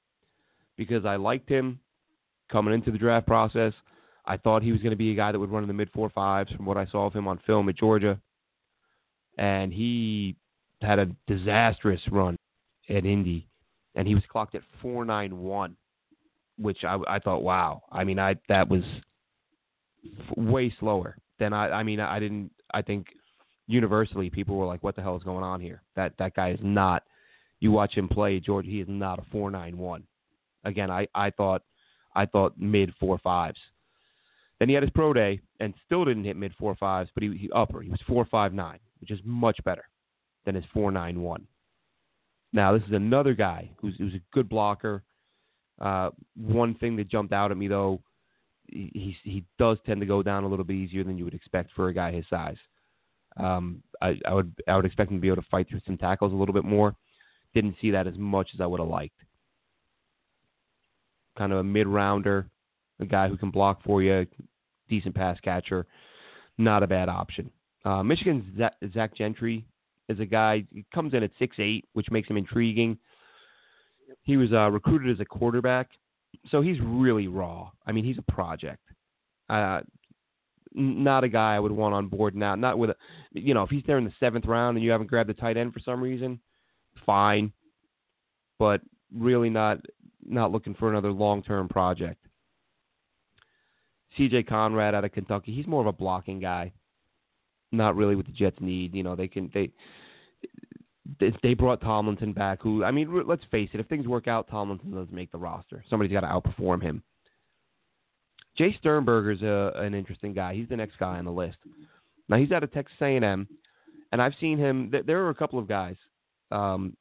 [0.78, 1.80] because I liked him
[2.52, 3.73] coming into the draft process.
[4.25, 5.89] I thought he was going to be a guy that would run in the mid
[5.91, 8.19] four fives from what I saw of him on film at Georgia,
[9.38, 10.36] and he
[10.82, 12.36] had a disastrous run
[12.89, 13.47] at Indy,
[13.95, 15.75] and he was clocked at four nine one,
[16.58, 17.84] which I, I thought, wow.
[17.91, 18.84] I mean, I that was
[20.36, 21.69] way slower than I.
[21.69, 22.51] I mean, I didn't.
[22.73, 23.08] I think
[23.67, 26.60] universally people were like, "What the hell is going on here?" That that guy is
[26.62, 27.03] not.
[27.60, 28.65] You watch him play, George.
[28.65, 30.03] He is not a four nine one.
[30.63, 31.63] Again, I I thought
[32.15, 33.60] I thought mid four fives.
[34.59, 37.35] Then he had his pro day and still didn't hit mid four fives, but he,
[37.37, 37.81] he upper.
[37.81, 39.85] He was four five nine, which is much better
[40.45, 41.47] than his four nine one.
[42.51, 45.03] Now this is another guy who's who's a good blocker.
[45.79, 48.01] Uh, one thing that jumped out at me though,
[48.67, 51.71] he he does tend to go down a little bit easier than you would expect
[51.75, 52.57] for a guy his size.
[53.37, 55.97] Um, I, I would I would expect him to be able to fight through some
[55.97, 56.95] tackles a little bit more.
[57.53, 59.19] Didn't see that as much as I would have liked.
[61.37, 62.49] Kind of a mid rounder,
[62.99, 64.25] a guy who can block for you,
[64.89, 65.85] decent pass catcher,
[66.57, 67.49] not a bad option.
[67.85, 68.43] Uh, Michigan's
[68.93, 69.65] Zach Gentry
[70.09, 70.65] is a guy.
[70.73, 72.97] He comes in at six eight, which makes him intriguing.
[74.23, 75.89] He was uh, recruited as a quarterback,
[76.49, 77.69] so he's really raw.
[77.85, 78.83] I mean, he's a project.
[79.49, 79.81] Uh,
[80.73, 82.55] not a guy I would want on board now.
[82.55, 82.95] Not with a,
[83.31, 85.57] you know, if he's there in the seventh round and you haven't grabbed the tight
[85.57, 86.39] end for some reason,
[87.05, 87.51] fine.
[88.59, 88.81] But
[89.15, 89.79] really not
[90.25, 92.23] not looking for another long term project.
[94.17, 96.71] CJ Conrad out of Kentucky, he's more of a blocking guy.
[97.71, 98.95] Not really what the Jets need.
[98.95, 99.71] You know, they can they
[101.43, 102.61] they brought Tomlinson back.
[102.61, 105.83] Who I mean, let's face it, if things work out, Tomlinson doesn't make the roster.
[105.89, 107.03] Somebody's got to outperform him.
[108.59, 110.53] Jace Sternberger's a, an interesting guy.
[110.53, 111.57] He's the next guy on the list.
[112.27, 113.47] Now he's out of Texas A&M,
[114.11, 114.91] and I've seen him.
[115.05, 115.95] There are a couple of guys
[116.51, 116.95] um,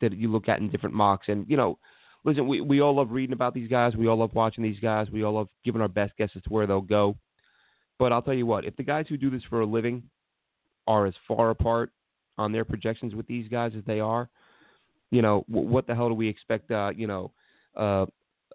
[0.00, 1.78] that you look at in different mocks, and you know,
[2.24, 3.94] listen, we we all love reading about these guys.
[3.96, 5.10] We all love watching these guys.
[5.10, 7.16] We all love giving our best guesses to where they'll go.
[7.98, 10.02] But I'll tell you what, if the guys who do this for a living
[10.86, 11.92] are as far apart
[12.36, 14.28] on their projections with these guys as they are,
[15.10, 16.70] you know, w- what the hell do we expect?
[16.70, 17.30] Uh, you know,
[17.76, 18.06] uh,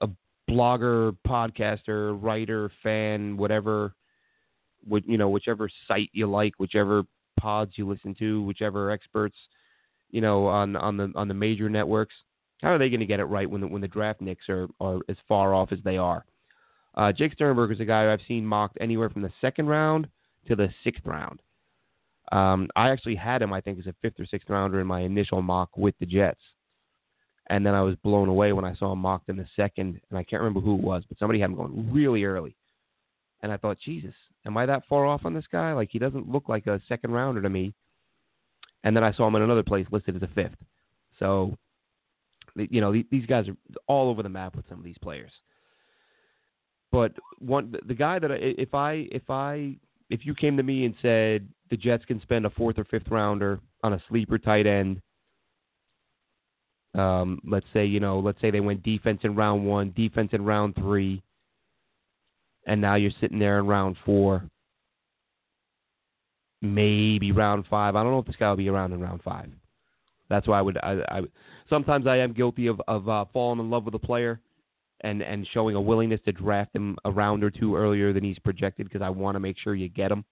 [0.02, 0.10] a
[0.50, 3.94] blogger, podcaster, writer, fan, whatever,
[4.86, 7.04] would you know, whichever site you like, whichever
[7.40, 9.38] pods you listen to, whichever experts,
[10.12, 12.16] you know, on on the on the major networks.
[12.62, 14.68] How are they going to get it right when the when the draft nicks are
[14.80, 16.26] are as far off as they are?
[16.96, 20.08] Uh, Jace Sternberger is a guy I've seen mocked anywhere from the second round
[20.48, 21.42] to the sixth round.
[22.32, 25.02] Um, I actually had him, I think, as a fifth or sixth rounder in my
[25.02, 26.42] initial mock with the Jets.
[27.50, 30.20] And then I was blown away when I saw him mocked in the second, and
[30.20, 32.56] I can't remember who it was, but somebody had him going really early.
[33.42, 34.14] And I thought, Jesus,
[34.46, 35.74] am I that far off on this guy?
[35.74, 37.74] Like, he doesn't look like a second rounder to me.
[38.84, 40.58] And then I saw him in another place listed as a fifth.
[41.18, 41.58] So,
[42.56, 43.56] you know, these guys are
[43.88, 45.32] all over the map with some of these players.
[46.92, 49.76] But one, the guy that I, if I if I
[50.10, 53.08] if you came to me and said the Jets can spend a fourth or fifth
[53.10, 55.02] rounder on a sleeper tight end,
[56.96, 60.44] um, let's say you know, let's say they went defense in round one, defense in
[60.44, 61.22] round three,
[62.66, 64.44] and now you're sitting there in round four,
[66.62, 67.96] maybe round five.
[67.96, 69.50] I don't know if this guy will be around in round five.
[70.30, 70.78] That's why I would.
[70.78, 71.22] I, I
[71.70, 74.40] sometimes I am guilty of of uh, falling in love with a player
[75.02, 78.40] and and showing a willingness to draft him a round or two earlier than he's
[78.40, 80.24] projected because I want to make sure you get him.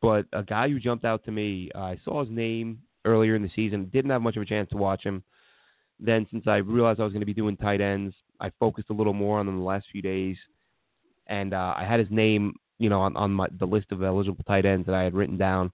[0.00, 3.42] But a guy who jumped out to me, uh, I saw his name earlier in
[3.42, 3.90] the season.
[3.92, 5.22] Didn't have much of a chance to watch him.
[5.98, 8.94] Then, since I realized I was going to be doing tight ends, I focused a
[8.94, 10.36] little more on them the last few days,
[11.26, 14.42] and uh, I had his name, you know, on, on my the list of eligible
[14.44, 15.70] tight ends that I had written down,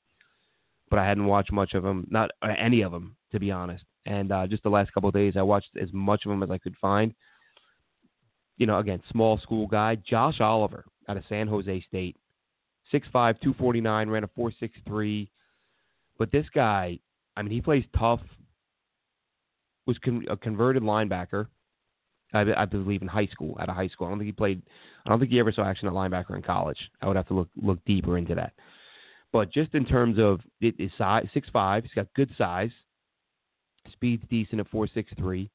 [0.90, 3.84] but I hadn't watched much of them, not uh, any of them, to be honest.
[4.06, 6.50] And uh, just the last couple of days, I watched as much of them as
[6.50, 7.12] I could find
[8.56, 12.16] you know, again, small school guy, Josh Oliver out of San Jose State.
[12.92, 15.28] 6'5", 249, ran a 4.63.
[16.18, 16.98] But this guy,
[17.36, 18.20] I mean, he plays tough.
[19.86, 21.46] Was con- a converted linebacker,
[22.32, 23.56] I, I, believe, in high school.
[23.60, 24.62] Out of high school, I don't think he played.
[25.04, 26.78] I don't think he ever saw action at linebacker in college.
[27.02, 28.52] I would have to look look deeper into that.
[29.32, 32.70] But just in terms of it, his size, six five, he's got good size.
[33.92, 35.50] Speed's decent at four six three.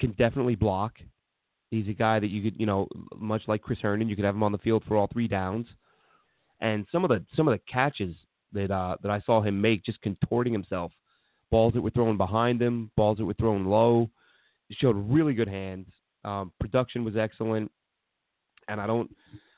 [0.00, 0.94] Can definitely block.
[1.70, 4.34] He's a guy that you could, you know, much like Chris Herndon, you could have
[4.34, 5.66] him on the field for all three downs.
[6.60, 8.14] And some of the some of the catches
[8.52, 10.92] that uh, that I saw him make, just contorting himself,
[11.50, 14.10] balls that were thrown behind him, balls that were thrown low,
[14.68, 15.86] he showed really good hands.
[16.24, 17.70] Um, production was excellent,
[18.68, 19.14] and I don't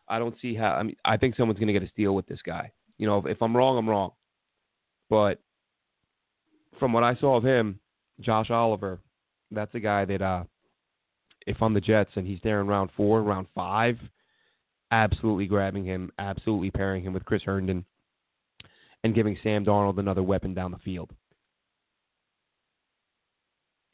[0.09, 0.73] I don't see how.
[0.73, 2.73] I mean, I think someone's going to get a steal with this guy.
[3.01, 4.11] You know, if, I'm wrong, I'm wrong.
[5.09, 5.41] But
[6.79, 7.81] from what I saw of him,
[8.21, 9.01] Josh Oliver,
[9.51, 10.45] that's a guy that uh,
[11.47, 13.97] if I'm the Jets and he's there in round four, round five,
[14.91, 17.87] absolutely grabbing him, absolutely pairing him with Chris Herndon,
[19.03, 21.11] and giving Sam Darnold another weapon down the field.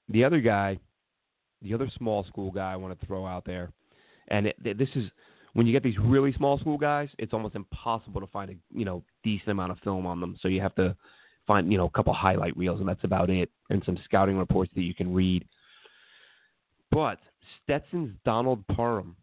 [0.09, 0.80] The other guy,
[1.62, 3.70] the other small school guy I want to throw out there,
[4.26, 5.04] and it, this is
[5.57, 8.84] when you get these really small school guys, it's almost impossible to find a you
[8.84, 10.36] know decent amount of film on them.
[10.42, 10.94] So you have to
[11.46, 14.70] find you know a couple highlight reels, and that's about it, and some scouting reports
[14.74, 15.46] that you can read.
[16.90, 17.20] But
[17.64, 19.16] Stetson's Donald Parham,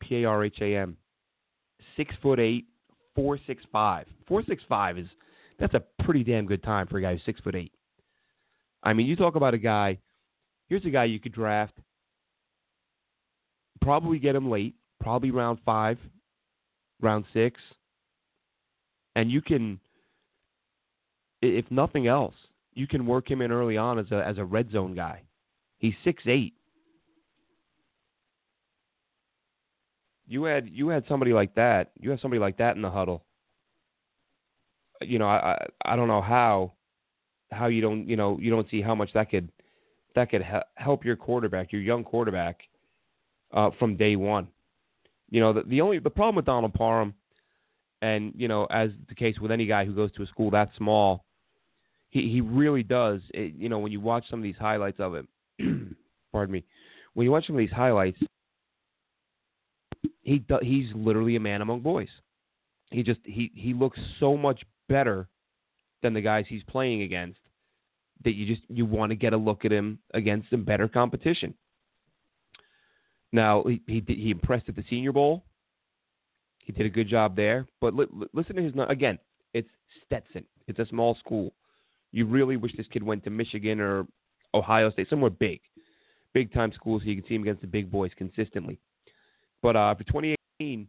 [0.00, 0.96] P A R H A M,
[1.96, 2.66] six foot eight,
[3.16, 4.06] four six five.
[4.28, 5.08] Four six five is
[5.58, 7.72] that's a pretty damn good time for a guy who's six foot eight.
[8.84, 9.98] I mean, you talk about a guy.
[10.68, 11.74] Here's a guy you could draft.
[13.88, 15.96] Probably get him late, probably round five,
[17.00, 17.58] round six,
[19.16, 19.80] and you can,
[21.40, 22.34] if nothing else,
[22.74, 25.22] you can work him in early on as a as a red zone guy.
[25.78, 26.52] He's six eight.
[30.26, 31.92] You had you had somebody like that.
[31.98, 33.24] You have somebody like that in the huddle.
[35.00, 36.74] You know, I I, I don't know how
[37.50, 39.50] how you don't you know you don't see how much that could
[40.14, 42.60] that could help your quarterback, your young quarterback,
[43.52, 44.48] uh, from day one.
[45.30, 47.14] You know, the, the only the problem with Donald Parham,
[48.00, 50.70] and you know, as the case with any guy who goes to a school that
[50.76, 51.24] small,
[52.10, 53.20] he he really does.
[53.34, 55.28] It, you know, when you watch some of these highlights of him,
[56.32, 56.64] pardon me,
[57.14, 58.18] when you watch some of these highlights,
[60.22, 62.08] he do, he's literally a man among boys.
[62.90, 65.28] He just he he looks so much better
[66.02, 67.40] than the guys he's playing against
[68.24, 71.54] that you just you want to get a look at him against some better competition.
[73.32, 75.44] Now he he, he impressed at the Senior Bowl.
[76.58, 79.18] He did a good job there, but li- listen to his again.
[79.54, 79.68] It's
[80.04, 80.44] Stetson.
[80.66, 81.54] It's a small school.
[82.12, 84.06] You really wish this kid went to Michigan or
[84.54, 85.60] Ohio State, somewhere big,
[86.34, 88.78] big time school, so you can see him against the big boys consistently.
[89.62, 90.86] But uh, for 2018,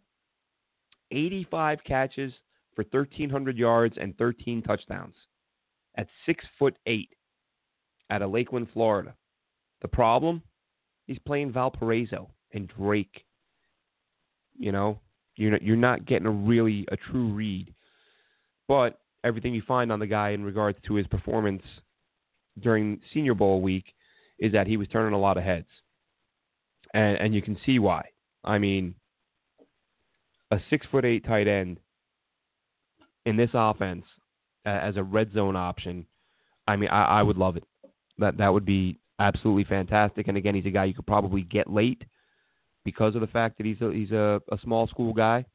[1.12, 2.34] 85 catches
[2.76, 5.16] for 1,300 yards and 13 touchdowns
[5.98, 7.10] at six foot eight
[8.10, 9.16] out of Lakeland, Florida.
[9.82, 10.42] The problem?
[11.10, 13.26] He's playing Valparaiso and Drake.
[14.60, 15.00] You know,
[15.36, 17.74] you're not, you're not getting a really a true read.
[18.68, 21.64] But everything you find on the guy in regards to his performance
[22.62, 23.86] during Senior Bowl week
[24.38, 25.66] is that he was turning a lot of heads,
[26.94, 28.06] and and you can see why.
[28.44, 28.94] I mean,
[30.52, 31.80] a six foot eight tight end
[33.26, 34.06] in this offense
[34.64, 36.06] uh, as a red zone option.
[36.68, 37.64] I mean, I, I would love it.
[38.20, 40.28] That that would be absolutely fantastic.
[40.28, 42.04] And again, he's a guy you could probably get late
[42.86, 45.46] because of the fact that he's a, he's a, a small school guy.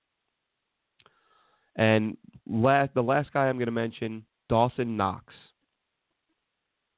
[1.76, 5.32] And last, the last guy I'm going to mention, Dawson Knox.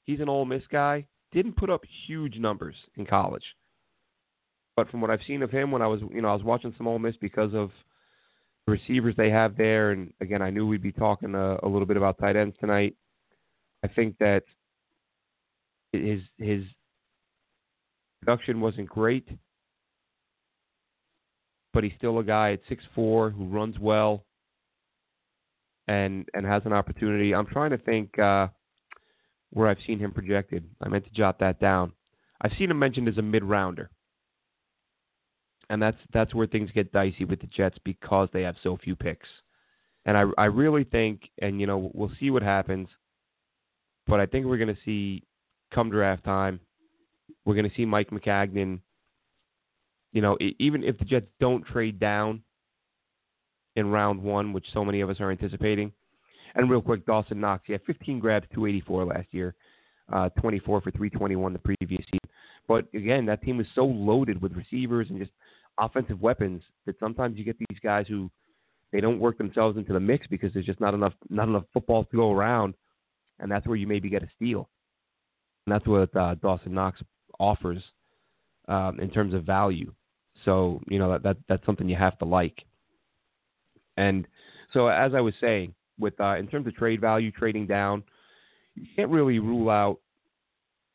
[0.04, 1.06] He's an Ole Miss guy.
[1.32, 3.44] Didn't put up huge numbers in college,
[4.76, 6.72] but from what I've seen of him, when I was you know I was watching
[6.78, 7.70] some Ole Miss because of
[8.66, 11.86] the receivers they have there, and again I knew we'd be talking a, a little
[11.86, 12.94] bit about tight ends tonight.
[13.84, 14.44] I think that
[15.92, 16.64] his his
[18.20, 19.28] production wasn't great,
[21.72, 24.24] but he's still a guy at six four who runs well
[25.88, 27.34] and and has an opportunity.
[27.34, 28.48] I'm trying to think uh,
[29.50, 30.64] where I've seen him projected.
[30.82, 31.92] I meant to jot that down.
[32.40, 33.90] I've seen him mentioned as a mid rounder.
[35.68, 38.94] And that's that's where things get dicey with the Jets because they have so few
[38.94, 39.28] picks.
[40.04, 42.88] And I I really think and you know we'll see what happens,
[44.06, 45.24] but I think we're going to see
[45.72, 46.60] come draft time,
[47.44, 48.80] we're going to see Mike Maccagnan.
[50.12, 52.42] You know, even if the Jets don't trade down
[53.76, 55.92] in round one, which so many of us are anticipating.
[56.54, 59.54] And real quick, Dawson Knox, yeah, 15 grabs, 284 last year,
[60.10, 62.30] uh, 24 for 321 the previous season.
[62.66, 65.32] But again, that team is so loaded with receivers and just
[65.78, 68.30] offensive weapons that sometimes you get these guys who
[68.92, 72.04] they don't work themselves into the mix because there's just not enough not enough football
[72.04, 72.74] to go around,
[73.38, 74.68] and that's where you maybe get a steal.
[75.66, 77.00] And that's what uh, Dawson Knox
[77.40, 77.82] offers
[78.68, 79.92] um, in terms of value.
[80.44, 82.62] So you know that, that that's something you have to like.
[83.96, 84.26] And
[84.72, 88.02] so as I was saying, with uh, in terms of trade value, trading down,
[88.74, 89.98] you can't really rule out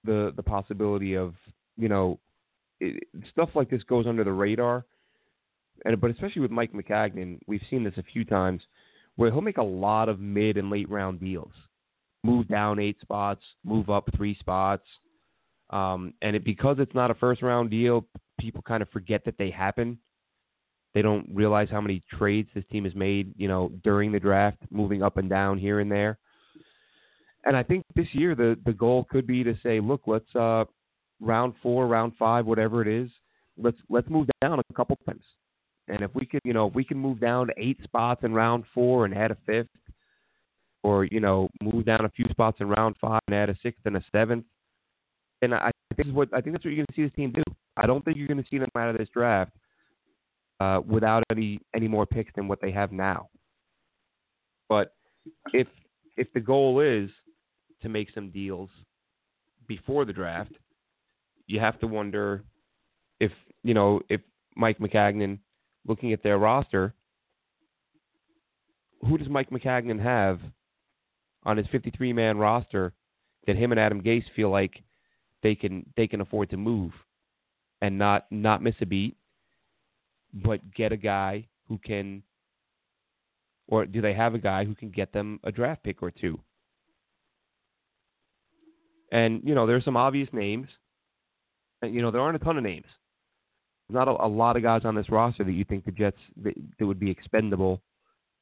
[0.03, 1.33] the the possibility of
[1.77, 2.19] you know
[2.79, 4.85] it, stuff like this goes under the radar.
[5.85, 8.61] And but especially with Mike Maccagnan, we've seen this a few times
[9.15, 11.53] where he'll make a lot of mid and late round deals,
[12.23, 14.85] move down eight spots, move up three spots,
[15.71, 18.05] um, and it, because it's not a first round deal,
[18.39, 19.97] people kind of forget that they happen.
[20.93, 24.57] They don't realize how many trades this team has made, you know, during the draft,
[24.69, 26.17] moving up and down here and there.
[27.45, 30.65] And I think this year the the goal could be to say, look, let's uh,
[31.21, 33.09] round four, round five, whatever it is,
[33.57, 35.23] let's let's move down a couple times.
[35.87, 38.65] And if we could, you know, if we can move down eight spots in round
[38.73, 39.67] four and add a fifth,
[40.83, 43.81] or you know, move down a few spots in round five and add a sixth
[43.85, 44.45] and a seventh,
[45.41, 47.31] and I think is what I think that's what you're going to see this team
[47.31, 47.43] do.
[47.77, 49.51] I don't think you're going to see them out of this draft
[50.59, 53.29] uh, without any any more picks than what they have now.
[54.69, 54.93] But
[55.53, 55.67] if
[56.17, 57.09] if the goal is
[57.81, 58.69] to make some deals
[59.67, 60.53] before the draft,
[61.47, 62.43] you have to wonder
[63.19, 63.31] if
[63.63, 64.21] you know if
[64.55, 65.39] Mike Maccagnan,
[65.87, 66.93] looking at their roster,
[69.01, 70.39] who does Mike Maccagnan have
[71.43, 72.93] on his 53 man roster
[73.47, 74.83] that him and Adam Gase feel like
[75.43, 76.91] they can they can afford to move
[77.81, 79.17] and not not miss a beat,
[80.33, 82.23] but get a guy who can,
[83.67, 86.39] or do they have a guy who can get them a draft pick or two?
[89.11, 90.67] And you know, there's some obvious names.
[91.83, 92.85] You know, there aren't a ton of names.
[93.89, 96.17] There's not a, a lot of guys on this roster that you think the Jets
[96.43, 97.81] that, that would be expendable,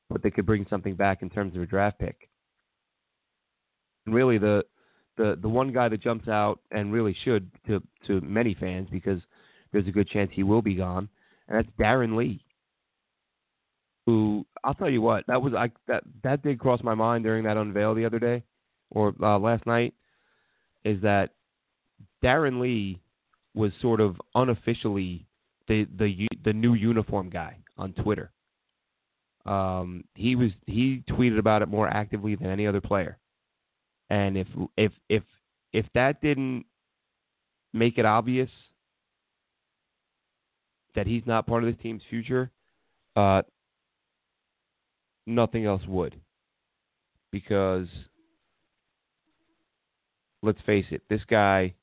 [0.09, 2.29] but they could bring something back in terms of a draft pick.
[4.05, 4.63] And really, the
[5.17, 9.21] the the one guy that jumps out and really should to to many fans because
[9.71, 11.09] there's a good chance he will be gone,
[11.47, 12.43] and that's Darron Lee.
[14.05, 17.43] Who I'll tell you what that was I that that did cross my mind during
[17.43, 18.43] that unveil the other day
[18.91, 19.93] or uh, last night,
[20.83, 21.31] is that
[22.23, 22.99] Darron Lee
[23.53, 25.25] was sort of unofficially
[25.67, 28.31] the the the new uniform guy on Twitter.
[29.45, 33.17] Um, he was he tweeted about it more actively than any other player.
[34.09, 34.47] And if
[34.77, 35.23] if if
[35.71, 36.65] if that didn't
[37.73, 38.49] make it obvious
[40.95, 42.51] that he's not part of this team's future,
[43.15, 43.43] uh,
[45.27, 46.15] nothing else would.
[47.31, 47.87] Because
[50.41, 51.75] let's face it, this guy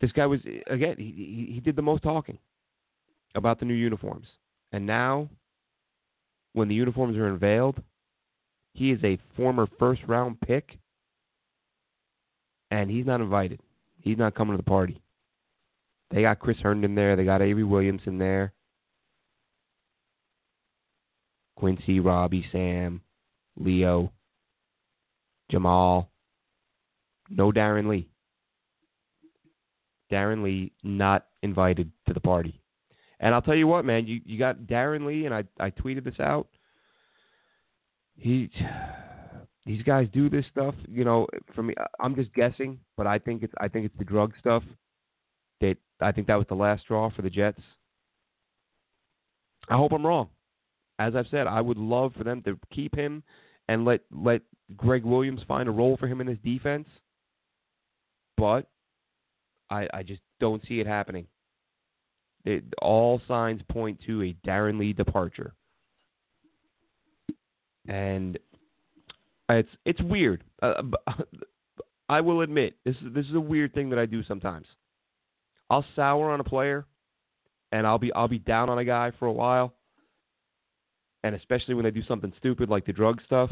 [0.00, 2.38] this guy was again he he did the most talking
[3.34, 4.26] about the new uniforms.
[4.72, 5.28] And now
[6.52, 7.82] when the uniforms are unveiled,
[8.74, 10.78] he is a former first round pick,
[12.70, 13.60] and he's not invited.
[14.00, 15.00] He's not coming to the party.
[16.10, 17.16] They got Chris Herndon there.
[17.16, 18.52] They got Avery Williamson there.
[21.56, 23.02] Quincy, Robby, Sam,
[23.58, 24.12] Leo,
[25.50, 26.10] Jamal.
[27.28, 28.08] No Darron Lee.
[30.10, 32.60] Darron Lee not invited to the party.
[33.20, 36.04] And I'll tell you what, man, you, you got Darron Lee, and I, I tweeted
[36.04, 36.48] this out
[38.20, 38.50] he
[39.66, 40.74] these guys do this stuff.
[40.88, 44.04] You know, for me, I'm just guessing, but I think it's I think it's the
[44.04, 44.62] drug stuff.
[45.60, 47.60] That I think that was the last straw for the Jets.
[49.68, 50.28] I hope I'm wrong.
[50.98, 53.22] As I've said, I would love for them to keep him
[53.68, 54.42] and let let
[54.76, 56.88] Gregg Williams find a role for him in this defense.
[58.36, 58.66] But
[59.70, 61.26] I I just don't see it happening.
[62.44, 65.52] It, all signs point to a Darron Lee departure
[67.88, 68.38] and
[69.48, 70.44] it's it's weird.
[70.62, 70.82] Uh,
[72.08, 74.66] I will admit this is this is a weird thing that I do sometimes.
[75.68, 76.86] I'll sour on a player,
[77.72, 79.74] and I'll be I'll be down on a guy for a while,
[81.22, 83.50] and especially when they do something stupid like the drug stuff.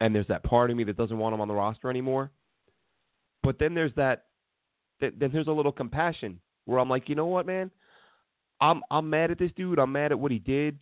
[0.00, 2.30] And there's that part of me that doesn't want him on the roster anymore.
[3.42, 4.24] But then there's that,
[5.00, 7.70] then there's a little compassion where I'm like, you know what, man,
[8.60, 9.78] I'm I'm mad at this dude.
[9.78, 10.78] I'm mad at what he did.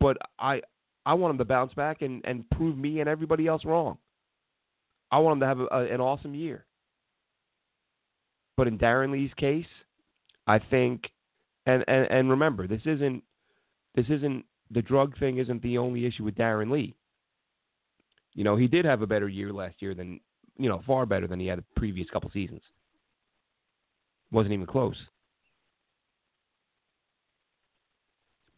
[0.00, 0.62] But I
[1.08, 3.96] I want him to bounce back and, and prove me and everybody else wrong.
[5.10, 6.66] I want him to have a, a, an awesome year.
[8.58, 9.64] But in Darron Lee's case,
[10.46, 11.08] I think,
[11.64, 13.22] and, and, and remember, this isn't
[13.94, 16.94] this isn't the drug thing isn't the only issue with Darron Lee.
[18.34, 20.20] You know, he did have a better year last year than
[20.58, 22.60] you know far better than he had the previous couple seasons.
[24.30, 24.96] Wasn't even close.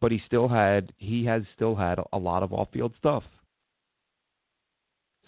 [0.01, 3.23] But he still had he has still had a lot of off-field stuff.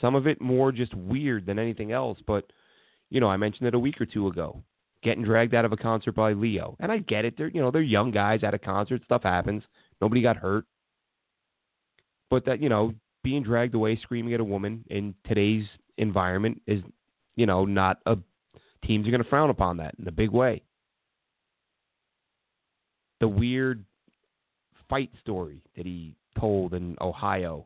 [0.02, 2.52] Some of it more just weird than anything else, but
[3.10, 4.62] you know, I mentioned it a week or two ago.
[5.04, 6.76] Getting dragged out of a concert by Leo.
[6.80, 7.36] And I get it.
[7.38, 9.64] They're you know, they're young guys at a concert, stuff happens.
[10.02, 10.66] Nobody got hurt.
[12.30, 12.94] But that, you know,
[13.24, 15.66] being dragged away screaming at a woman in today's
[15.98, 16.82] environment is,
[17.36, 18.18] you know, not a
[18.86, 20.64] teams are going to frown upon that in a big way.
[23.20, 23.86] The weird
[24.94, 27.66] fight story that he told in Ohio.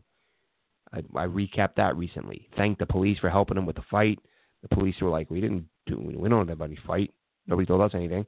[0.94, 2.48] I, I recapped that recently.
[2.56, 4.18] Thanked the police for helping him with the fight.
[4.62, 5.98] The police were like, "We didn't do.
[6.18, 7.14] We don't have any fight.
[7.46, 8.26] Nobody told us anything."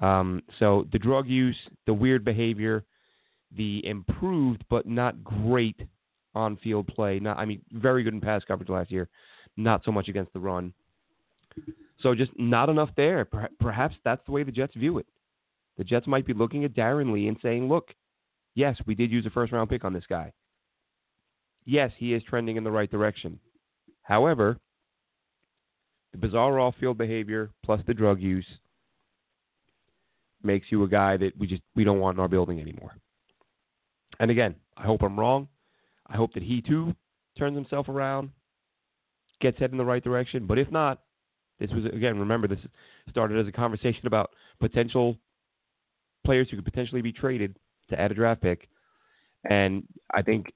[0.00, 2.86] Um, so the drug use, the weird behavior,
[3.54, 5.82] the improved but not great
[6.34, 7.20] on-field play.
[7.20, 9.10] Not, I mean, very good in pass coverage last year.
[9.58, 10.72] Not so much against the run.
[12.00, 13.28] So just not enough there.
[13.60, 15.06] Perhaps that's the way the Jets view it.
[15.78, 17.94] The Jets might be looking at Darron Lee and saying, "Look,
[18.54, 20.32] yes, we did use a first-round pick on this guy.
[21.64, 23.40] Yes, he is trending in the right direction.
[24.02, 24.58] However,
[26.12, 28.46] the bizarre off-field behavior plus the drug use
[30.42, 32.96] makes you a guy that we just we don't want in our building anymore."
[34.20, 35.48] And again, I hope I'm wrong.
[36.06, 36.94] I hope that he too
[37.38, 38.30] turns himself around,
[39.40, 40.46] gets head in the right direction.
[40.46, 41.00] But if not,
[41.58, 42.60] this was again, remember this
[43.08, 45.16] started as a conversation about potential
[46.24, 47.56] players who could potentially be traded
[47.90, 48.68] to add a draft pick.
[49.48, 50.52] And I think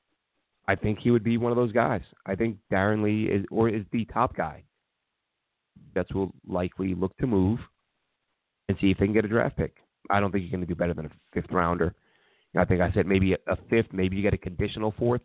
[0.69, 2.03] I think he would be one of those guys.
[2.27, 4.63] I think Darron Lee is or is the top guy.
[5.95, 7.59] Jets will likely look to move
[8.69, 9.77] and see if they can get a draft pick.
[10.11, 11.95] I don't think you're going to do better than a fifth rounder.
[12.57, 15.21] I think I said maybe a fifth, maybe you get a conditional fourth.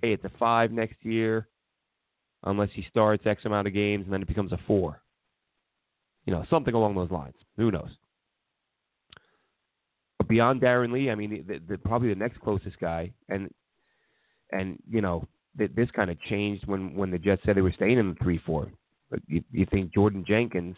[0.00, 1.48] Hey, it's a five next year,
[2.44, 5.02] unless he starts X amount of games, and then it becomes a four.
[6.24, 7.34] You know, something along those lines.
[7.56, 7.90] Who knows?
[10.30, 13.50] Beyond Darron Lee, I mean, the, the, probably the next closest guy, and
[14.52, 15.26] and you know,
[15.58, 18.16] th- this kind of changed when when the Jets said they were staying in the
[18.22, 18.70] three four.
[19.10, 20.76] But you, you think Jordan Jenkins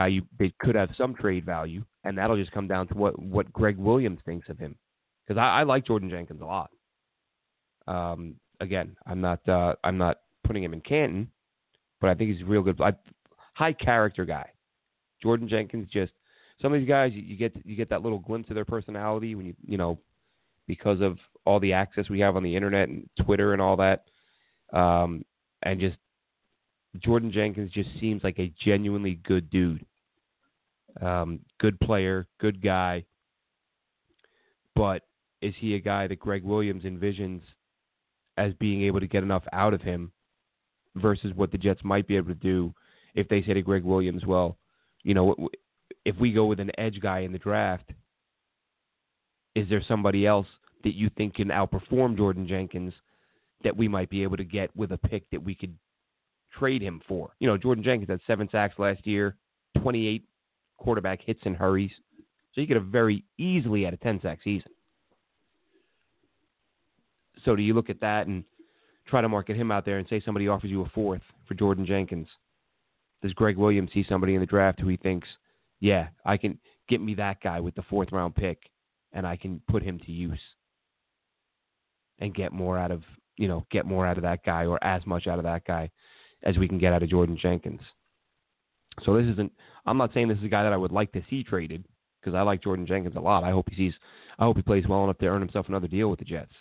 [0.00, 3.18] uh, you, they could have some trade value, and that'll just come down to what
[3.18, 4.76] what Gregg Williams thinks of him.
[5.26, 6.70] Because I, I like Jordan Jenkins a lot.
[7.86, 11.30] Um, again, I'm not uh, I'm not putting him in Canton,
[12.00, 12.92] but I think he's a real good, I,
[13.54, 14.48] high character guy.
[15.22, 16.12] Jordan Jenkins just
[16.60, 19.46] some of these guys you, get you get that little glimpse of their personality when
[19.46, 19.98] you you know
[20.66, 24.04] because of all the access we have on the internet and Twitter and all that,
[24.72, 25.24] um,
[25.62, 25.96] and just
[26.98, 29.84] Jordan Jenkins just seems like a genuinely good dude.
[31.00, 33.04] Um, good player, good guy.
[34.74, 35.02] But
[35.42, 37.42] is he a guy that Gregg Williams envisions
[38.38, 40.10] as being able to get enough out of him
[40.96, 42.74] versus what the Jets might be able to do
[43.14, 44.58] if they say to Gregg Williams, well,
[45.02, 45.34] you know,
[46.06, 47.92] if we go with an edge guy in the draft,
[49.56, 50.46] is there somebody else
[50.84, 52.94] that you think can outperform Jordan Jenkins
[53.64, 55.74] that we might be able to get with a pick that we could
[56.56, 57.32] trade him for.
[57.40, 59.36] You know, Jordan Jenkins had seven sacks last year,
[59.82, 60.24] 28
[60.76, 61.90] quarterback hits and hurries.
[62.54, 64.70] So you could have very easily had a 10 sack season.
[67.44, 68.44] So do you look at that and
[69.08, 71.84] try to market him out there and say somebody offers you a fourth for Jordan
[71.84, 72.28] Jenkins?
[73.22, 75.26] Does Gregg Williams see somebody in the draft who he thinks,
[75.80, 76.58] yeah, I can
[76.88, 78.58] get me that guy with the fourth round pick
[79.12, 80.40] and I can put him to use
[82.18, 83.02] and get more out of
[83.36, 85.90] you know, get more out of that guy or as much out of that guy
[86.42, 87.80] as we can get out of Jordan Jenkins.
[89.04, 89.52] So this isn't.
[89.84, 91.84] I'm not saying this is a guy that I would like to see traded
[92.20, 93.44] because I like Jordan Jenkins a lot.
[93.44, 93.94] I hope he sees.
[94.38, 96.52] I hope he plays well enough to earn himself another deal with the Jets.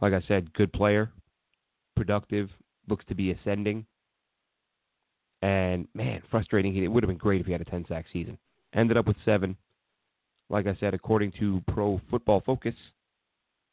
[0.00, 1.12] Like I said, good player,
[1.94, 2.48] productive,
[2.88, 3.84] looks to be ascending.
[5.42, 6.76] And man, frustrating.
[6.76, 8.38] It would have been great if he had a 10 sack season.
[8.74, 9.56] Ended up with seven.
[10.48, 12.74] Like I said, according to Pro Football Focus,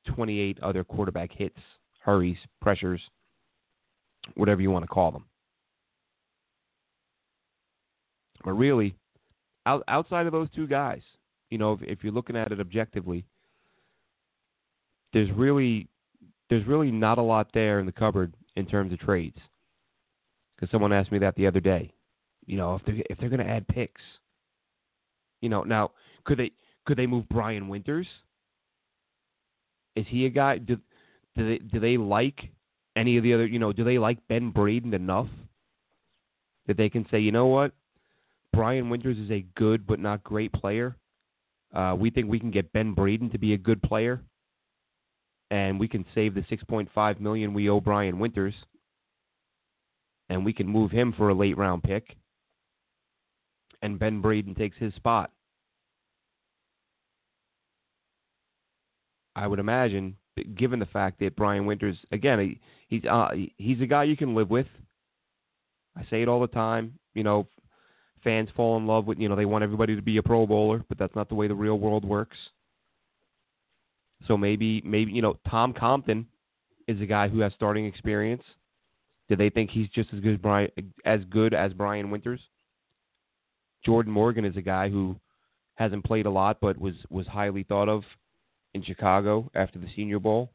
[0.05, 1.57] 28 other quarterback hits,
[1.99, 3.01] hurries, pressures,
[4.35, 5.25] whatever you want to call them.
[8.43, 8.95] But really,
[9.65, 11.01] out, outside of those two guys,
[11.49, 13.25] you know, if, if you're looking at it objectively,
[15.13, 15.87] there's really
[16.49, 19.37] there's really not a lot there in the cupboard in terms of trades.
[20.57, 21.93] Because someone asked me that the other day.
[22.45, 24.01] You know, if they if they're going to add picks,
[25.41, 25.91] you know, now
[26.23, 26.51] could they
[26.85, 28.07] could they move Brian Winters?
[29.95, 30.57] Is he a guy?
[30.57, 30.77] Do
[31.35, 32.49] do they do they like
[32.95, 33.45] any of the other?
[33.45, 35.27] You know, do they like Ben Braden enough
[36.67, 37.71] that they can say, you know what,
[38.53, 40.95] Brian Winters is a good but not great player.
[41.73, 44.21] Uh, we think we can get Ben Braden to be a good player,
[45.49, 48.53] and we can save the 6.5 million we owe Brian Winters.
[50.29, 52.15] And we can move him for a late round pick,
[53.81, 55.31] and Ben Braden takes his spot.
[59.35, 60.17] I would imagine,
[60.55, 64.35] given the fact that Brian Winters, again, he, he's uh, he's a guy you can
[64.35, 64.67] live with.
[65.95, 66.97] I say it all the time.
[67.13, 67.47] You know,
[68.23, 70.83] fans fall in love with, you know, they want everybody to be a Pro Bowler,
[70.89, 72.37] but that's not the way the real world works.
[74.27, 76.27] So maybe, maybe you know, Tom Compton
[76.87, 78.43] is a guy who has starting experience.
[79.29, 80.69] Do they think he's just as good as Brian,
[81.05, 82.39] as good as Brian Winters?
[83.85, 85.15] Jordan Morgan is a guy who
[85.75, 88.03] hasn't played a lot, but was was highly thought of
[88.73, 90.51] in Chicago after the Senior Bowl.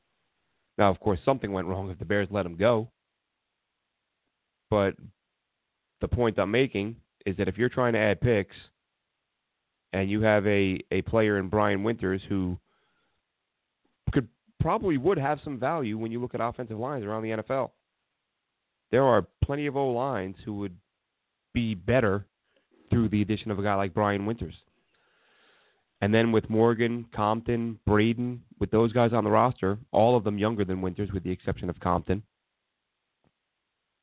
[0.78, 2.90] Now, of course, something went wrong if the Bears let him go.
[4.70, 4.94] But
[6.00, 6.96] the point I'm making
[7.26, 8.56] is that if you're trying to add picks
[9.92, 12.58] and you have a, a player in Brian Winters who
[14.12, 14.28] could
[14.60, 17.70] probably would have some value when you look at offensive lines around the NFL.
[18.93, 20.76] There are plenty of O lines who would
[21.55, 22.26] be better
[22.90, 24.55] through the addition of a guy like Brian Winters.
[26.03, 30.36] And then with Morgan, Compton, Braden, with those guys on the roster, all of them
[30.36, 32.22] younger than Winters with the exception of Compton,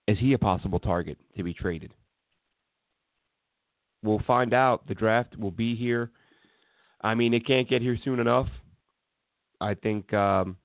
[0.08, 1.94] is he a possible target to be traded?
[4.02, 4.88] We'll find out.
[4.88, 6.10] The draft will be here.
[7.02, 8.48] I mean, it can't get here soon enough.
[9.62, 10.56] I think um,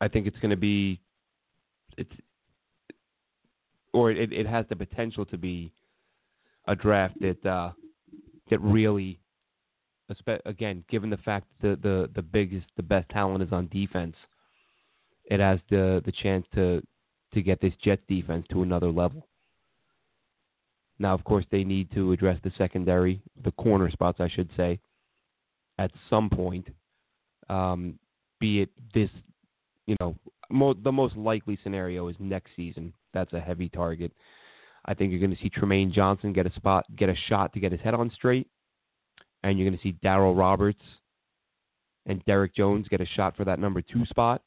[0.00, 1.00] I think it's going to be
[1.96, 2.12] it's
[3.96, 5.72] or it, it has the potential to be
[6.68, 7.70] a draft that uh,
[8.50, 9.18] that really
[10.44, 14.14] again given the fact that the, the the biggest the best talent is on defense
[15.24, 16.82] it has the the chance to
[17.32, 19.26] to get this Jets defense to another level.
[20.98, 24.80] Now, of course, they need to address the secondary, the corner spots, I should say,
[25.78, 26.68] at some point
[27.50, 27.98] um,
[28.40, 29.10] be it this,
[29.86, 30.16] you know,
[30.50, 32.92] mo- the most likely scenario is next season.
[33.12, 34.12] That's a heavy target.
[34.84, 37.60] I think you're going to see Trumaine Johnson get a spot, get a shot to
[37.60, 38.48] get his head on straight,
[39.42, 40.82] and you're going to see Darryl Roberts
[42.06, 44.42] and Derrick Jones get a shot for that number two spot.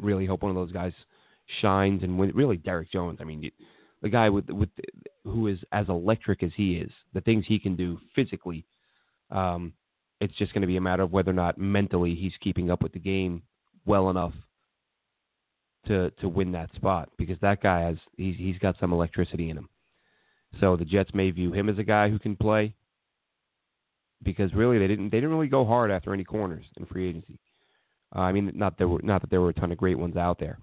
[0.00, 0.92] Really hope one of those guys
[1.60, 2.32] shines and win.
[2.34, 3.18] Really, Derrick Jones.
[3.20, 3.50] I mean,
[4.02, 4.70] the guy with with
[5.24, 8.64] who is as electric as he is, the things he can do physically.
[9.30, 9.74] Um,
[10.20, 12.82] it's just going to be a matter of whether or not mentally he's keeping up
[12.82, 13.42] with the game
[13.86, 14.34] well enough
[15.86, 19.56] to to win that spot because that guy has he's he's got some electricity in
[19.56, 19.68] him.
[20.60, 22.74] So the Jets may view him as a guy who can play
[24.22, 27.38] because really they didn't they didn't really go hard after any corners in free agency.
[28.14, 30.16] Uh, I mean, not there were not that there were a ton of great ones
[30.16, 30.58] out there,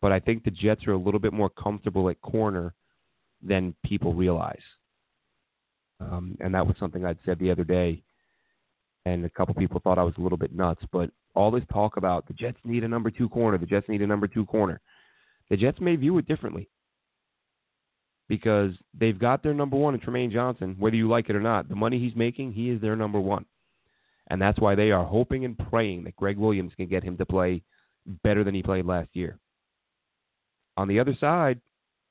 [0.00, 2.74] but I think the Jets are a little bit more comfortable at corner
[3.42, 4.62] than people realize.
[6.00, 8.02] Um, and that was something I'd said the other day
[9.06, 10.82] and a couple people thought I was a little bit nuts.
[10.92, 14.02] But all this talk about the Jets need a number two corner, the Jets need
[14.02, 14.80] a number two corner,
[15.48, 16.68] the Jets may view it differently
[18.28, 21.68] because they've got their number one in Trumaine Johnson, whether you like it or not.
[21.68, 23.44] The money he's making, he is their number one.
[24.28, 27.26] And that's why they are hoping and praying that Gregg Williams can get him to
[27.26, 27.62] play
[28.22, 29.36] better than he played last year.
[30.76, 31.60] On the other side,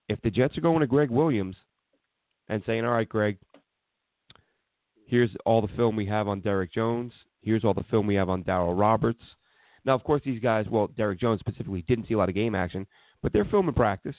[0.10, 1.56] if the Jets are going to Gregg Williams
[2.50, 3.38] and saying, all right, Greg,
[5.10, 7.12] Here's all the film we have on Derrick Jones.
[7.41, 9.24] Here's all the film we have on Darryl Roberts.
[9.84, 12.53] Now, of course, these guys, well, Derrick Jones specifically, didn't see a lot of game
[12.53, 12.86] action,
[13.24, 14.16] but they're filming practice.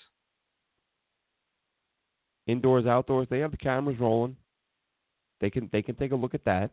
[2.49, 4.35] Indoors, outdoors, they have the cameras rolling.
[5.41, 6.73] They can they can take a look at that.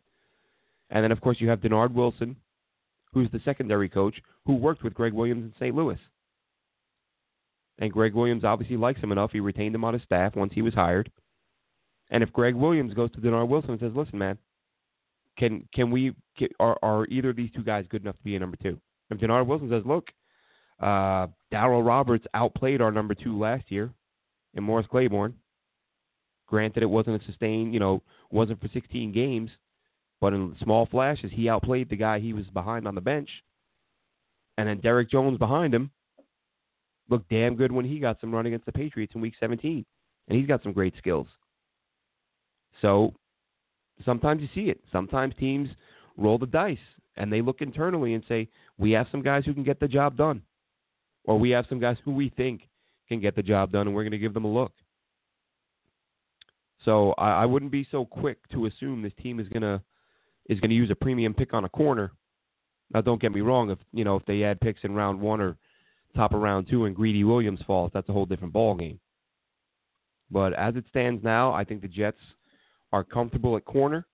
[0.89, 2.38] And then, of course, you have Dennard Wilson,
[3.13, 4.15] who's the secondary coach,
[4.47, 5.76] who worked with Gregg Williams in St.
[5.76, 5.99] Louis.
[7.78, 9.32] And Gregg Williams obviously likes him enough.
[9.32, 11.11] He retained him on his staff once he was hired.
[12.10, 14.38] And if Gregg Williams goes to Dennard Wilson and says, "Listen, man,
[15.38, 18.36] can can we get, are are either of these two guys good enough to be
[18.36, 18.80] a number two?
[19.10, 20.10] If Dennard Wilson says, "Look,
[20.80, 23.91] uh, Darryl Roberts outplayed our number two last year
[24.55, 25.36] and Morris Claiborne.
[26.47, 28.01] Granted, it wasn't a sustained, you know,
[28.32, 29.51] wasn't for 16 games,
[30.22, 33.30] but in small flashes, he outplayed the guy he was behind on the bench.
[34.58, 35.91] And then Derrick Jones behind him
[37.10, 39.86] looked damn good when he got some run against the Patriots in Week 17,
[40.28, 41.28] and he's got some great skills.
[42.82, 43.13] So
[44.05, 44.80] sometimes you see it.
[44.91, 45.69] Sometimes teams
[46.17, 46.78] roll the dice
[47.15, 50.17] and they look internally and say, we have some guys who can get the job
[50.17, 50.41] done.
[51.25, 52.61] Or we have some guys who we think
[53.07, 54.71] can get the job done and we're going to give them a look.
[56.86, 59.82] So I, I wouldn't be so quick to assume this team is gonna
[60.49, 62.11] is gonna use a premium pick on a corner.
[62.93, 65.41] Now don't get me wrong, if you know, if they add picks in round one
[65.41, 65.57] or
[66.15, 68.99] top of round two and Greedy Williams falls, that's a whole different ball game.
[70.30, 72.19] But as it stands now, I think the Jets
[72.91, 74.05] are comfortable at corner.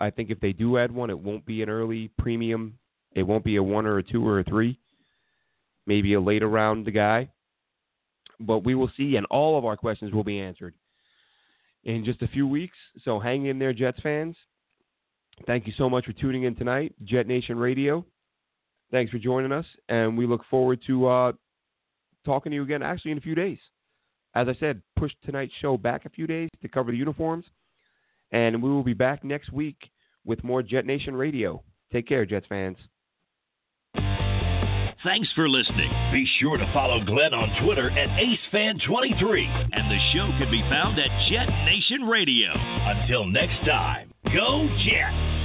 [0.00, 2.78] I think if they do add one, it won't be an early premium.
[3.12, 4.78] It won't be a one or a two or a three.
[5.86, 7.28] Maybe a later round guy.
[8.40, 10.74] but we will see, and all of our questions will be answered
[11.84, 12.76] in just a few weeks.
[13.04, 14.36] So hang in there, Jets fans.
[15.46, 18.04] Thank you so much for tuning in tonight, JetNation Radio.
[18.90, 21.32] Thanks for joining us, and we look forward to uh,
[22.24, 23.58] talking to you again actually in a few days.
[24.34, 27.44] As I said, push tonight's show back a few days to cover the uniforms,
[28.32, 29.90] and we will be back next week
[30.24, 31.62] with more JetNation Radio.
[31.92, 32.76] Take care, Jets fans.
[35.02, 35.90] Thanks for listening.
[36.12, 39.68] Be sure to follow Glenn on Twitter at AceFan23.
[39.72, 42.50] And the show can be found at Jet Nation Radio.
[42.54, 45.39] Until next time, go Jets!